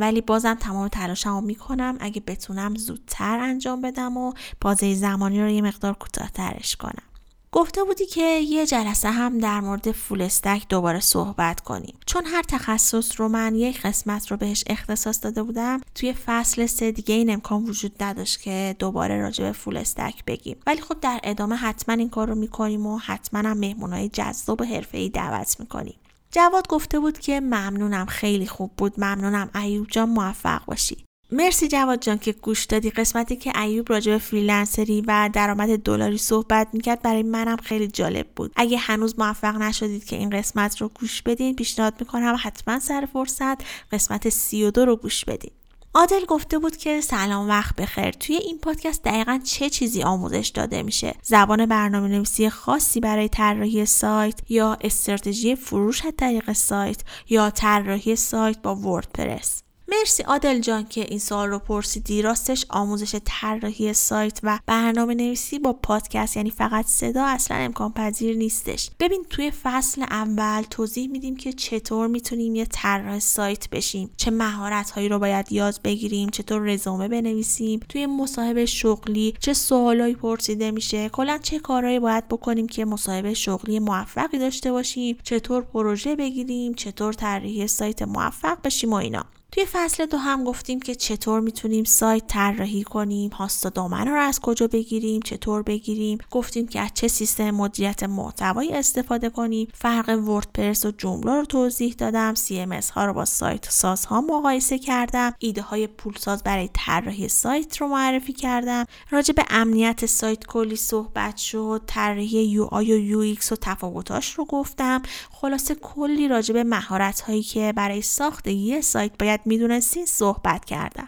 ولی 0.01 0.21
بازم 0.21 0.55
تمام 0.55 0.88
تلاشمو 0.88 1.40
می‌کنم. 1.40 1.97
اگه 2.01 2.23
بتونم 2.27 2.75
زودتر 2.75 3.38
انجام 3.38 3.81
بدم 3.81 4.17
و 4.17 4.33
بازه 4.61 4.95
زمانی 4.95 5.40
رو 5.43 5.49
یه 5.49 5.62
مقدار 5.62 5.95
کوتاهترش 5.95 6.77
کنم. 6.77 7.13
گفته 7.55 7.85
بودی 7.85 8.07
که 8.07 8.23
یه 8.23 8.67
جلسه 8.67 9.11
هم 9.11 9.38
در 9.38 9.61
مورد 9.61 9.93
فول 9.93 10.23
استک 10.23 10.69
دوباره 10.69 11.01
صحبت 11.01 11.61
کنیم. 11.61 11.95
چون 12.07 12.25
هر 12.27 12.43
تخصص 12.43 13.21
رو 13.21 13.29
من 13.29 13.55
یک 13.55 13.81
قسمت 13.81 14.31
رو 14.31 14.37
بهش 14.37 14.64
اختصاص 14.67 15.25
داده 15.25 15.43
بودم 15.43 15.81
توی 15.95 16.12
فصل 16.12 16.67
سه 16.67 16.93
دیگه 16.93 17.14
این 17.14 17.31
امکان 17.31 17.62
وجود 17.62 18.03
نداشت 18.03 18.43
که 18.43 18.77
دوباره 18.79 19.21
راجع 19.21 19.45
به 19.45 19.53
فول 19.53 19.77
استک 19.77 20.25
بگیم. 20.25 20.57
ولی 20.67 20.81
خب 20.81 21.01
در 21.01 21.21
ادامه 21.25 21.57
حتما 21.57 21.95
این 21.95 22.11
کار 22.11 22.29
رو 22.29 22.35
می‌کنیم 22.35 22.87
و 22.87 22.99
حتما 22.99 23.40
هم 23.40 23.59
مهمونای 23.59 24.09
جذاب 24.09 24.61
و 24.61 24.64
حرفه‌ای 24.64 25.09
دعوت 25.09 25.61
می‌کنیم. 25.61 25.97
جواد 26.31 26.69
گفته 26.69 27.01
بود 27.01 27.19
که 27.19 27.40
ممنونم 27.40 28.07
خیلی 28.07 28.47
خوب 28.47 28.73
بود. 28.77 28.95
ممنونم 28.99 29.51
ایوب 29.55 29.87
جان 29.90 30.09
موفق 30.09 30.64
باشی. 30.64 31.04
مرسی 31.33 31.69
جواد 31.69 32.01
جان 32.01 32.19
که 32.19 32.33
گوش 32.33 32.65
دادی. 32.65 32.91
قسمتی 32.91 33.37
که 33.37 33.61
ایوب 33.61 33.93
راجع 33.93 34.13
به 34.13 34.19
فریلنسری 34.19 35.05
و 35.07 35.31
درآمد 35.33 35.79
دلاری 35.79 36.19
صحبت 36.19 36.69
می‌کرد 36.73 37.03
برای 37.03 37.23
منم 37.23 37.57
خیلی 37.57 37.89
جالب 37.89 38.27
بود. 38.37 38.53
اگه 38.57 38.79
هنوز 38.79 39.19
موفق 39.19 39.57
نشدید 39.57 40.05
که 40.05 40.17
این 40.17 40.31
قسمت 40.31 40.81
رو 40.81 40.89
گوش 40.89 41.23
بدین 41.23 41.57
پیشنهاد 41.57 41.95
می‌کنم 42.01 42.37
حتما 42.41 42.81
سر 42.81 43.09
فرصت 43.13 43.63
قسمت 43.93 44.29
32 44.29 44.85
رو 44.85 44.97
گوش 44.97 45.25
بدین. 45.25 45.51
عادل 45.95 46.25
گفته 46.25 46.59
بود 46.59 46.77
که 46.77 47.01
سلام 47.01 47.49
وقت 47.49 47.77
بخیر. 47.77 48.11
توی 48.11 48.37
این 48.37 48.59
پادکست 48.59 49.05
دقیقا 49.05 49.41
چه 49.45 49.71
چیزی 49.71 50.03
آموزش 50.03 50.49
داده 50.55 50.83
میشه؟ 50.83 51.15
زبان 51.23 51.67
برنامه 51.67 52.09
نویسی 52.09 52.51
خاصی 52.51 53.01
برای 53.01 53.29
طراحی 53.29 53.87
سایت 53.87 54.51
یا 54.51 54.77
استراتژی 54.81 55.57
فروش 55.57 56.07
از 56.07 56.13
طریق 56.19 56.53
سایت 56.53 57.01
یا 57.29 57.51
طراحی 57.51 58.17
سایت 58.17 58.63
با 58.63 58.75
وردپرس؟ 58.77 59.63
مرسی 59.88 60.23
عادل 60.23 60.61
جان 60.61 60.87
که 60.87 61.01
این 61.01 61.18
سوال 61.18 61.49
رو 61.49 61.59
پرسیدی. 61.59 62.23
راستش 62.23 62.66
آموزش 62.68 63.16
طراحی 63.25 63.92
سایت 63.92 64.40
و 64.42 64.59
برنامه 64.66 65.14
نویسی 65.14 65.59
با 65.59 65.73
پادکست 65.73 66.37
یعنی 66.37 66.51
فقط 66.51 66.87
صدا 66.87 67.25
اصلا 67.25 67.57
امکان 67.57 67.92
پذیر 67.92 68.37
نیستش. 68.37 68.90
ببین 69.01 69.25
توی 69.31 69.51
فصل 69.51 70.03
اول 70.03 70.62
توضیح 70.70 71.09
میدیم 71.09 71.37
که 71.37 71.53
چطور 71.53 72.07
می‌تونیم 72.07 72.55
یه 72.55 72.66
طراح 72.66 73.18
سایت 73.18 73.70
بشیم. 73.70 74.11
چه 74.16 74.31
مهارت 74.31 74.90
هایی 74.90 75.09
رو 75.09 75.18
باید 75.18 75.53
یاد 75.53 75.81
بگیریم 75.85 76.29
چطور 76.29 76.62
رزومه 76.62 77.09
بنویسیم 77.09 77.81
توی 77.88 78.07
مصاحبه 78.07 78.66
شغلی 78.66 79.35
چه 79.40 79.55
سوالایی 79.55 80.14
پرسیده 80.14 80.70
میشه. 80.70 81.09
کلا 81.09 81.38
چه 81.42 81.59
کارهایی 81.59 81.99
باید 81.99 82.29
بکنیم 82.29 82.66
که 82.66 82.85
مصاحبه 82.85 83.35
شغلی 83.35 83.79
موفقی 83.79 84.38
داشته 84.38 84.73
باشیم 84.73 85.18
چطور 85.23 85.62
پروژه 85.62 86.16
بگیریم 86.16 86.75
چطور 86.75 87.12
طراحی 87.12 87.66
سایت 87.66 88.03
موفق 88.03 88.59
بشیم 88.64 88.90
و 88.90 88.94
اینا. 88.94 89.25
توی 89.55 89.67
فصل 89.73 90.07
دو 90.07 90.17
هم 90.17 90.45
گفتیم 90.45 90.81
که 90.81 90.95
چطور 90.95 91.40
می‌تونیم 91.40 91.85
سایت 91.85 92.27
طراحی 92.27 92.83
کنیم 92.83 93.31
host 93.31 93.67
و 93.67 93.71
دامنه 93.71 94.11
رو 94.11 94.21
از 94.21 94.40
کجا 94.40 94.67
بگیریم 94.67 95.21
چطور 95.21 95.62
بگیریم. 95.62 96.19
گفتیم 96.31 96.67
که 96.67 96.81
از 96.81 96.90
چه 96.95 97.09
سیستم 97.09 97.51
مدیریت 97.51 98.03
محتوایی 98.03 98.73
استفاده 98.73 99.31
کنیم. 99.31 99.69
فرق 99.75 100.09
وردپرس 100.09 100.87
و 100.87 100.90
Joomla 100.90 101.33
رو 101.33 101.45
توضیح 101.45 101.95
دادم. 101.99 102.35
CMS 102.35 102.90
ها 102.90 103.05
رو 103.05 103.12
با 103.12 103.25
سایت 103.25 103.71
سازها 103.71 104.21
مقایسه 104.21 104.79
کردم. 104.79 105.35
ایده 105.38 105.62
های 105.62 105.87
پولساز 105.87 106.43
برای 106.43 106.71
طراحی 106.73 107.29
سایت 107.29 107.77
رو 107.77 107.88
معرفی 107.88 108.33
کردم. 108.33 108.85
راجع 109.11 109.35
به 109.35 109.45
امنیت 109.51 110.07
سایت 110.07 110.47
کلی 110.47 110.77
صحبت 110.77 111.37
شد. 111.37 111.83
طراحی 111.87 112.45
UI 112.45 113.14
و 113.14 113.19
UX 113.19 113.53
و 113.53 113.57
تفاوتاش 113.57 114.33
رو 114.33 114.45
گفتم. 114.45 115.03
خلاصه 115.45 115.75
کلی 115.75 116.29
راجع 116.29 116.55
به 116.55 116.65
مهارت 116.65 117.21
هایی 117.21 117.43
که 117.43 117.73
برای 117.77 118.03
ساخت 118.03 118.47
یه 118.47 118.81
سایت 118.81 119.13
باید 119.19 119.41
می‌دونستین 119.45 120.07
صحبت 120.07 120.65
کردم. 120.65 121.07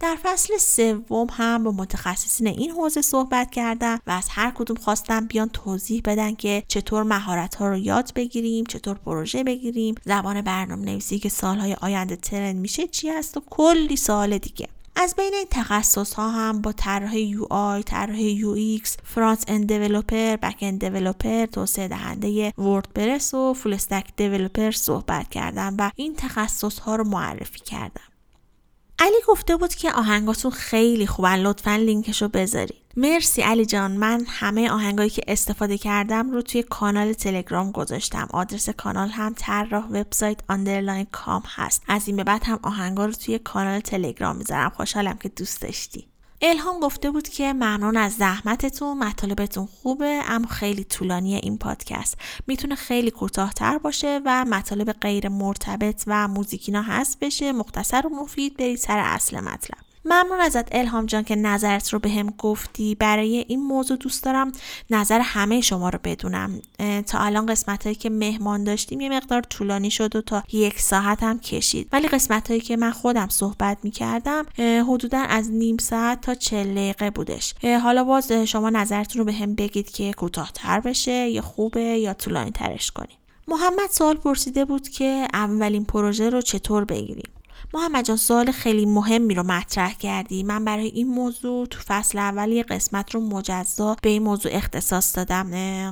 در 0.00 0.16
فصل 0.22 0.56
سوم 0.58 1.26
هم 1.30 1.64
با 1.64 1.70
متخصصین 1.70 2.46
این 2.46 2.70
حوزه 2.70 3.02
صحبت 3.02 3.50
کردم 3.50 4.00
و 4.06 4.10
از 4.10 4.26
هر 4.30 4.50
کدوم 4.50 4.76
خواستم 4.76 5.26
بیان 5.26 5.48
توضیح 5.48 6.02
بدن 6.04 6.34
که 6.34 6.62
چطور 6.68 7.02
مهارت 7.02 7.54
ها 7.54 7.68
رو 7.68 7.76
یاد 7.76 8.12
بگیریم 8.14 8.64
چطور 8.64 8.94
پروژه 8.94 9.44
بگیریم 9.44 9.94
زبان 10.04 10.40
برنامه 10.42 10.84
نویسی 10.84 11.18
که 11.18 11.28
سالهای 11.28 11.76
آینده 11.80 12.16
trend 12.16 12.56
میشه 12.56 12.86
چی 12.86 13.08
هست 13.08 13.36
و 13.36 13.42
کلی 13.50 13.96
سوال 13.96 14.38
دیگه. 14.38 14.68
از 15.00 15.14
بین 15.16 15.34
این 15.34 15.46
تخصص 15.50 16.14
ها 16.14 16.30
هم 16.30 16.62
با 16.62 16.72
طراح 16.72 17.16
UI، 17.16 17.82
طراح 17.82 18.20
UX، 18.20 18.96
front-end 19.04 19.66
developer، 19.66 20.36
back-end 20.36 20.80
developer، 20.80 21.46
توسعه 21.46 21.88
دهنده 21.88 22.52
وردپرس 22.58 23.34
و 23.34 23.54
full 23.54 23.72
stack 23.72 24.06
developer 24.16 24.70
صحبت 24.70 25.28
کردم 25.28 25.74
و 25.78 25.90
این 25.96 26.14
تخصص 26.16 26.78
ها 26.78 26.96
رو 26.96 27.04
معرفی 27.04 27.58
کردم. 27.58 28.07
علی 28.98 29.16
گفته 29.28 29.56
بود 29.56 29.74
که 29.74 29.92
آهنگاتون 29.92 30.50
خیلی 30.50 31.06
خوبن 31.06 31.38
لطفا 31.38 31.76
لینکشو 31.76 32.28
بذارید. 32.28 32.82
مرسی 32.96 33.42
علی 33.42 33.66
جان. 33.66 33.90
من 33.90 34.24
همه 34.28 34.70
آهنگایی 34.70 35.10
که 35.10 35.22
استفاده 35.28 35.78
کردم 35.78 36.30
رو 36.30 36.42
توی 36.42 36.62
کانال 36.62 37.12
تلگرام 37.12 37.72
گذاشتم. 37.72 38.28
آدرس 38.32 38.68
کانال 38.70 39.08
هم 39.08 39.34
طراح 39.36 39.84
وبسایت 39.84 40.40
underline 40.48 41.06
com 41.12 41.42
هست. 41.46 41.82
از 41.88 42.02
این 42.06 42.16
به 42.16 42.24
بعد 42.24 42.44
هم 42.44 42.58
آهنگا 42.62 43.06
رو 43.06 43.12
توی 43.12 43.38
کانال 43.38 43.80
تلگرام 43.80 44.36
می‌ذارم. 44.36 44.70
خوشحالم 44.70 45.18
که 45.18 45.28
دوست 45.28 45.62
داشتی. 45.62 46.08
الهام 46.42 46.80
گفته 46.80 47.10
بود 47.10 47.28
که 47.28 47.52
ممنون 47.52 47.96
از 47.96 48.12
زحمتتون 48.12 48.98
مطالبتون 48.98 49.66
خوبه 49.66 50.22
اما 50.26 50.46
خیلی 50.46 50.84
طولانیه 50.84 51.40
این 51.42 51.58
پادکست. 51.58 52.18
می‌تونه 52.46 52.74
خیلی 52.74 53.10
کوتاهتر 53.10 53.78
باشه 53.78 54.20
و 54.24 54.44
مطالب 54.44 54.92
غیر 54.92 55.28
مرتبط 55.28 56.02
و 56.06 56.28
موزیکینا 56.28 56.82
هست 56.82 57.18
بشه 57.20 57.52
مختصر 57.52 58.06
و 58.06 58.10
مفید 58.10 58.56
برید 58.56 58.78
سر 58.78 58.98
اصل 58.98 59.40
مطلب. 59.40 59.87
ممنون 60.04 60.40
ازت 60.40 60.74
الهام 60.74 61.06
جان 61.06 61.24
که 61.24 61.36
نظرت 61.36 61.88
رو 61.88 61.98
بهم 61.98 62.34
گفتی. 62.38 62.94
برای 62.94 63.44
این 63.48 63.60
موضوع 63.60 63.96
دوست 63.96 64.24
دارم 64.24 64.52
نظر 64.90 65.20
همه 65.20 65.60
شما 65.60 65.88
رو 65.88 65.98
بدونم. 66.04 66.60
تا 67.06 67.18
الان 67.18 67.46
قسمت 67.46 67.84
هایی 67.84 67.96
که 67.96 68.10
مهمان 68.10 68.64
داشتیم 68.64 69.00
یه 69.00 69.08
مقدار 69.08 69.42
طولانی 69.42 69.90
شد 69.90 70.16
و 70.16 70.20
تا 70.20 70.42
یک 70.52 70.80
ساعت 70.80 71.22
هم 71.22 71.38
کشید. 71.38 71.88
ولی 71.92 72.08
قسمت 72.08 72.48
هایی 72.48 72.60
که 72.60 72.76
من 72.76 72.90
خودم 72.90 73.28
صحبت 73.28 73.78
می 73.82 73.90
کردم 73.90 74.46
حدودا 74.58 75.18
از 75.18 75.50
نیم 75.50 75.76
ساعت 75.76 76.20
تا 76.20 76.34
چل 76.34 76.74
دقیقه 76.74 77.10
بودش. 77.10 77.54
حالا 77.82 78.04
باز 78.04 78.32
شما 78.32 78.70
نظرتون 78.70 79.18
رو 79.18 79.24
به 79.24 79.32
هم 79.32 79.54
بگید 79.54 79.90
که 79.90 80.12
کوتاهتر 80.12 80.80
بشه 80.80 81.28
یا 81.28 81.42
خوبه 81.42 81.80
یا 81.80 82.14
طولانی 82.14 82.50
ترش 82.50 82.90
کنیم. 82.90 83.16
محمد 83.48 83.90
سوال 83.90 84.16
پرسیده 84.16 84.64
بود 84.64 84.88
که 84.88 85.28
اولین 85.32 85.84
پروژه 85.84 86.30
رو 86.30 86.42
چطور 86.42 86.84
بگیریم؟ 86.84 87.30
محمد 87.74 88.04
جان 88.04 88.16
سوال 88.16 88.50
خیلی 88.50 88.86
مهمی 88.86 89.34
رو 89.34 89.42
مطرح 89.42 89.94
کردی. 89.94 90.42
من 90.42 90.64
برای 90.64 90.86
این 90.86 91.08
موضوع 91.08 91.66
تو 91.66 91.80
فصل 91.86 92.18
اول 92.18 92.52
یه 92.52 92.62
قسمت 92.62 93.14
رو 93.14 93.20
مجزا 93.20 93.96
به 94.02 94.10
این 94.10 94.22
موضوع 94.22 94.52
اختصاص 94.54 95.16
دادم. 95.16 95.50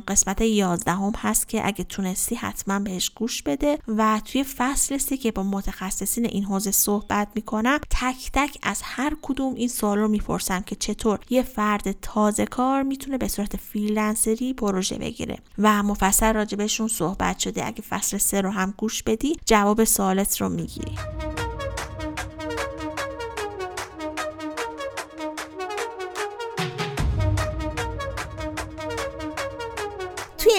قسمت 0.09 0.41
یازدهم 0.41 1.13
هست 1.17 1.49
که 1.49 1.67
اگه 1.67 1.85
تونستی 1.85 2.35
حتما 2.35 2.79
بهش 2.79 3.11
گوش 3.11 3.43
بده 3.43 3.79
و 3.89 4.21
توی 4.25 4.45
فصل 4.45 4.99
سی 4.99 5.17
که 5.17 5.33
با 5.33 5.43
متخصصین 5.43 6.27
این 6.27 6.45
حوزه 6.45 6.71
صحبت 6.71 7.29
می‌کنم 7.35 7.79
تک 7.91 8.31
تک 8.33 8.59
از 8.63 8.81
هر 8.85 9.17
کدوم 9.23 9.55
این 9.55 9.69
سوال 9.69 9.99
رو 9.99 10.09
می‌پرسم 10.09 10.61
که 10.61 10.77
چطور 10.77 11.19
یه 11.31 11.43
فرد 11.43 12.01
تازه 12.01 12.47
کار 12.47 12.83
می‌تونه 12.83 13.19
به 13.19 13.29
صورت 13.29 13.57
فریلنسری 13.57 14.55
پروژه 14.55 14.99
بگیره. 14.99 15.39
و 15.59 15.83
مفصل 15.83 16.33
راجبشون 16.33 16.89
صحبت 16.89 17.39
شده. 17.39 17.67
اگه 17.67 17.83
فصل 17.83 18.19
سه 18.19 18.41
رو 18.41 18.51
هم 18.51 18.75
گوش 18.77 19.03
بدی 19.03 19.37
جواب 19.45 19.85
سوالت 19.85 20.41
رو 20.41 20.49
می‌گیری. 20.49 20.99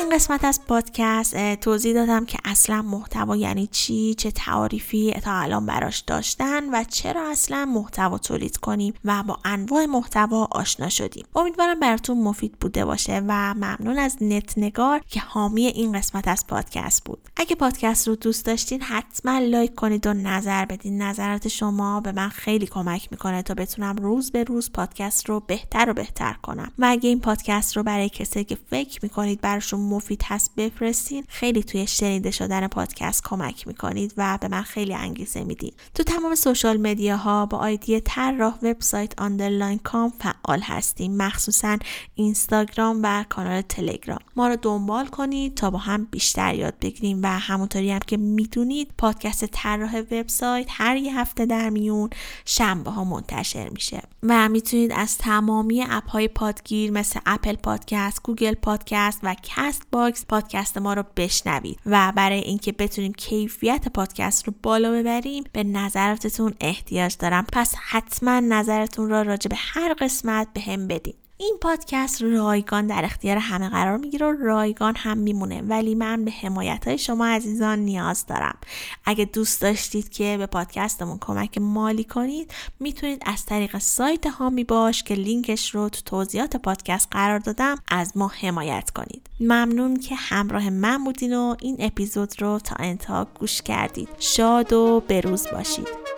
این 0.07 0.15
قسمت 0.15 0.43
از 0.43 0.65
پادکست 0.67 1.55
توضیح 1.55 1.93
دادم 1.93 2.25
که 2.25 2.37
اصلا 2.45 2.81
محتوا 2.81 3.35
یعنی 3.35 3.67
چی 3.67 4.13
چه 4.13 4.31
تعاریفی 4.31 5.13
تا 5.13 5.33
الان 5.33 5.65
براش 5.65 5.99
داشتن 5.99 6.69
و 6.69 6.83
چرا 6.83 7.29
اصلا 7.29 7.65
محتوا 7.65 8.17
تولید 8.17 8.57
کنیم 8.57 8.93
و 9.05 9.23
با 9.23 9.39
انواع 9.45 9.85
محتوا 9.85 10.47
آشنا 10.51 10.89
شدیم. 10.89 11.25
امیدوارم 11.35 11.79
براتون 11.79 12.23
مفید 12.23 12.59
بوده 12.59 12.85
باشه 12.85 13.21
و 13.27 13.53
ممنون 13.53 13.99
از 13.99 14.17
نت 14.21 14.57
نگار 14.57 15.01
که 15.09 15.19
حامی 15.19 15.65
این 15.65 15.91
قسمت 15.91 16.27
از 16.27 16.47
پادکست 16.47 17.03
بود. 17.03 17.19
اگه 17.35 17.55
پادکست 17.55 18.07
رو 18.07 18.15
دوست 18.15 18.45
داشتین 18.45 18.81
حتما 18.81 19.39
like 19.39 19.75
کنید 19.75 20.07
و 20.07 20.13
نظر 20.13 20.65
بدین. 20.65 21.01
نظرات 21.01 21.47
شما 21.47 22.01
به 22.01 22.11
من 22.11 22.29
خیلی 22.29 22.65
کمک 22.65 23.07
می‌کنه 23.11 23.41
تا 23.41 23.53
بتونم 23.53 23.95
روز 23.95 24.31
به 24.31 24.43
روز 24.43 24.71
پادکست 24.71 25.29
رو 25.29 25.39
بهتر 25.39 25.89
و 25.89 25.93
بهتر 25.93 26.33
کنم. 26.33 26.71
و 26.77 26.85
اگه 26.89 27.09
این 27.09 27.19
پادکست 27.19 27.77
رو 27.77 27.83
برای 27.83 28.09
کسی 28.09 28.43
که 28.43 28.57
فکر 28.69 28.99
می‌کنید 29.03 29.41
براشون 29.41 29.79
مفید 29.97 30.21
هست 30.25 30.51
بفرستین 30.57 31.25
خیلی 31.27 31.63
توی 31.63 31.87
شنیده 31.87 32.31
شدن 32.31 32.67
پادکست 32.67 33.23
کمک 33.23 33.67
می‌کنید 33.67 34.13
و 34.17 34.37
به 34.41 34.47
من 34.47 34.61
خیلی 34.61 34.93
انگیزه 34.93 35.43
میدین. 35.43 35.71
تو 35.93 36.03
تمام 36.03 36.35
social 36.35 36.77
media 36.77 37.17
ها 37.17 37.45
با 37.45 37.57
ID 37.57 37.99
طراح 37.99 38.57
وبسایت 38.61 39.21
underline 39.21 39.79
com 39.79 40.13
فعال 40.19 40.59
هستیم 40.61 41.17
مخصوصا 41.17 41.77
اینستاگرام 42.15 42.99
و 43.03 43.25
کانال 43.29 43.61
تلگرام. 43.61 44.19
ما 44.35 44.47
رو 44.47 44.55
دنبال 44.55 45.07
کنید 45.07 45.55
تا 45.55 45.69
با 45.69 45.77
هم 45.77 46.07
بیشتر 46.11 46.55
یاد 46.55 46.73
بگیریم 46.81 47.19
و 47.23 47.39
همونطوری 47.39 47.91
هم 47.91 47.99
که 47.99 48.17
می‌دونید 48.17 48.91
پادکست 48.97 49.45
طراح 49.45 49.99
وبسایت 49.99 50.67
هر 50.69 50.95
یه 50.95 51.19
هفته 51.19 51.45
در 51.45 51.69
میون 51.69 52.09
شنبه 52.45 52.91
ها 52.91 53.03
منتشر 53.03 53.69
میشه. 53.69 54.01
و 54.23 54.49
می‌تونید 54.49 54.91
از 54.95 55.17
تمامی 55.17 55.83
اپ 55.89 56.09
های 56.09 56.27
پادگیر 56.27 56.91
مثل 56.91 57.19
Apple 57.25 57.55
Podcast 57.55 58.23
Google 58.23 58.53
Podcast 58.53 59.19
و 59.23 59.35
Castbox 59.43 60.25
پادکست 60.25 60.77
ما 60.77 60.93
رو 60.93 61.03
بشنوید 61.17 61.79
و 61.85 62.13
برای 62.15 62.39
اینکه 62.39 62.71
بتونیم 62.71 63.13
کیفیت 63.13 63.87
پادکست 63.87 64.47
رو 64.47 64.53
بالا 64.63 64.91
ببریم 64.91 65.43
به 65.53 65.63
نظراتتون 65.63 66.53
احتیاج 66.61 67.17
دارم. 67.17 67.45
پس 67.53 67.75
حتما 67.75 68.39
نظرتون 68.39 69.09
رو 69.09 69.23
راجع 69.23 69.49
به 69.49 69.55
هر 69.59 69.95
قسمت 69.99 70.47
بهم 70.53 70.87
بدین. 70.87 71.15
این 71.39 71.57
پادکست 71.61 72.21
رایگان 72.21 72.87
در 72.87 73.05
اختیار 73.05 73.37
همه 73.37 73.69
قرار 73.69 73.97
می‌گیره 73.97 74.25
و 74.25 74.31
رایگان 74.31 74.95
هم 74.97 75.17
میمونه. 75.17 75.61
ولی 75.61 75.95
من 75.95 76.25
به 76.25 76.31
حمایت 76.31 76.87
های 76.87 76.97
شما 76.97 77.25
عزیزان 77.25 77.79
نیاز 77.79 78.25
دارم. 78.25 78.57
اگه 79.05 79.25
دوست 79.25 79.61
داشتید 79.61 80.09
که 80.09 80.35
به 80.37 80.45
پادکستمون 80.45 81.17
کمک 81.21 81.57
مالی 81.57 82.03
کنید 82.03 82.51
می‌تونید 82.79 83.23
از 83.25 83.45
طریق 83.45 83.77
سایت 83.77 84.27
هامی 84.27 84.63
باش 84.63 85.03
که 85.03 85.13
لینکش 85.13 85.75
رو 85.75 85.89
تو 85.89 86.01
توضیحات 86.05 86.55
پادکست 86.55 87.07
قرار 87.11 87.39
دادم 87.39 87.77
از 87.87 88.17
ما 88.17 88.27
حمایت 88.27 88.89
کنید. 88.89 89.29
ممنون 89.39 89.99
که 89.99 90.15
همراه 90.15 90.69
من 90.69 91.03
بودین 91.03 91.37
و 91.37 91.55
این 91.61 91.75
اپیزود 91.79 92.41
رو 92.41 92.59
تا 92.59 92.75
انتها 92.79 93.27
گوش 93.39 93.61
کردید. 93.61 94.09
شاد 94.19 94.73
و 94.73 95.03
بروز 95.07 95.47
باشید. 95.47 96.16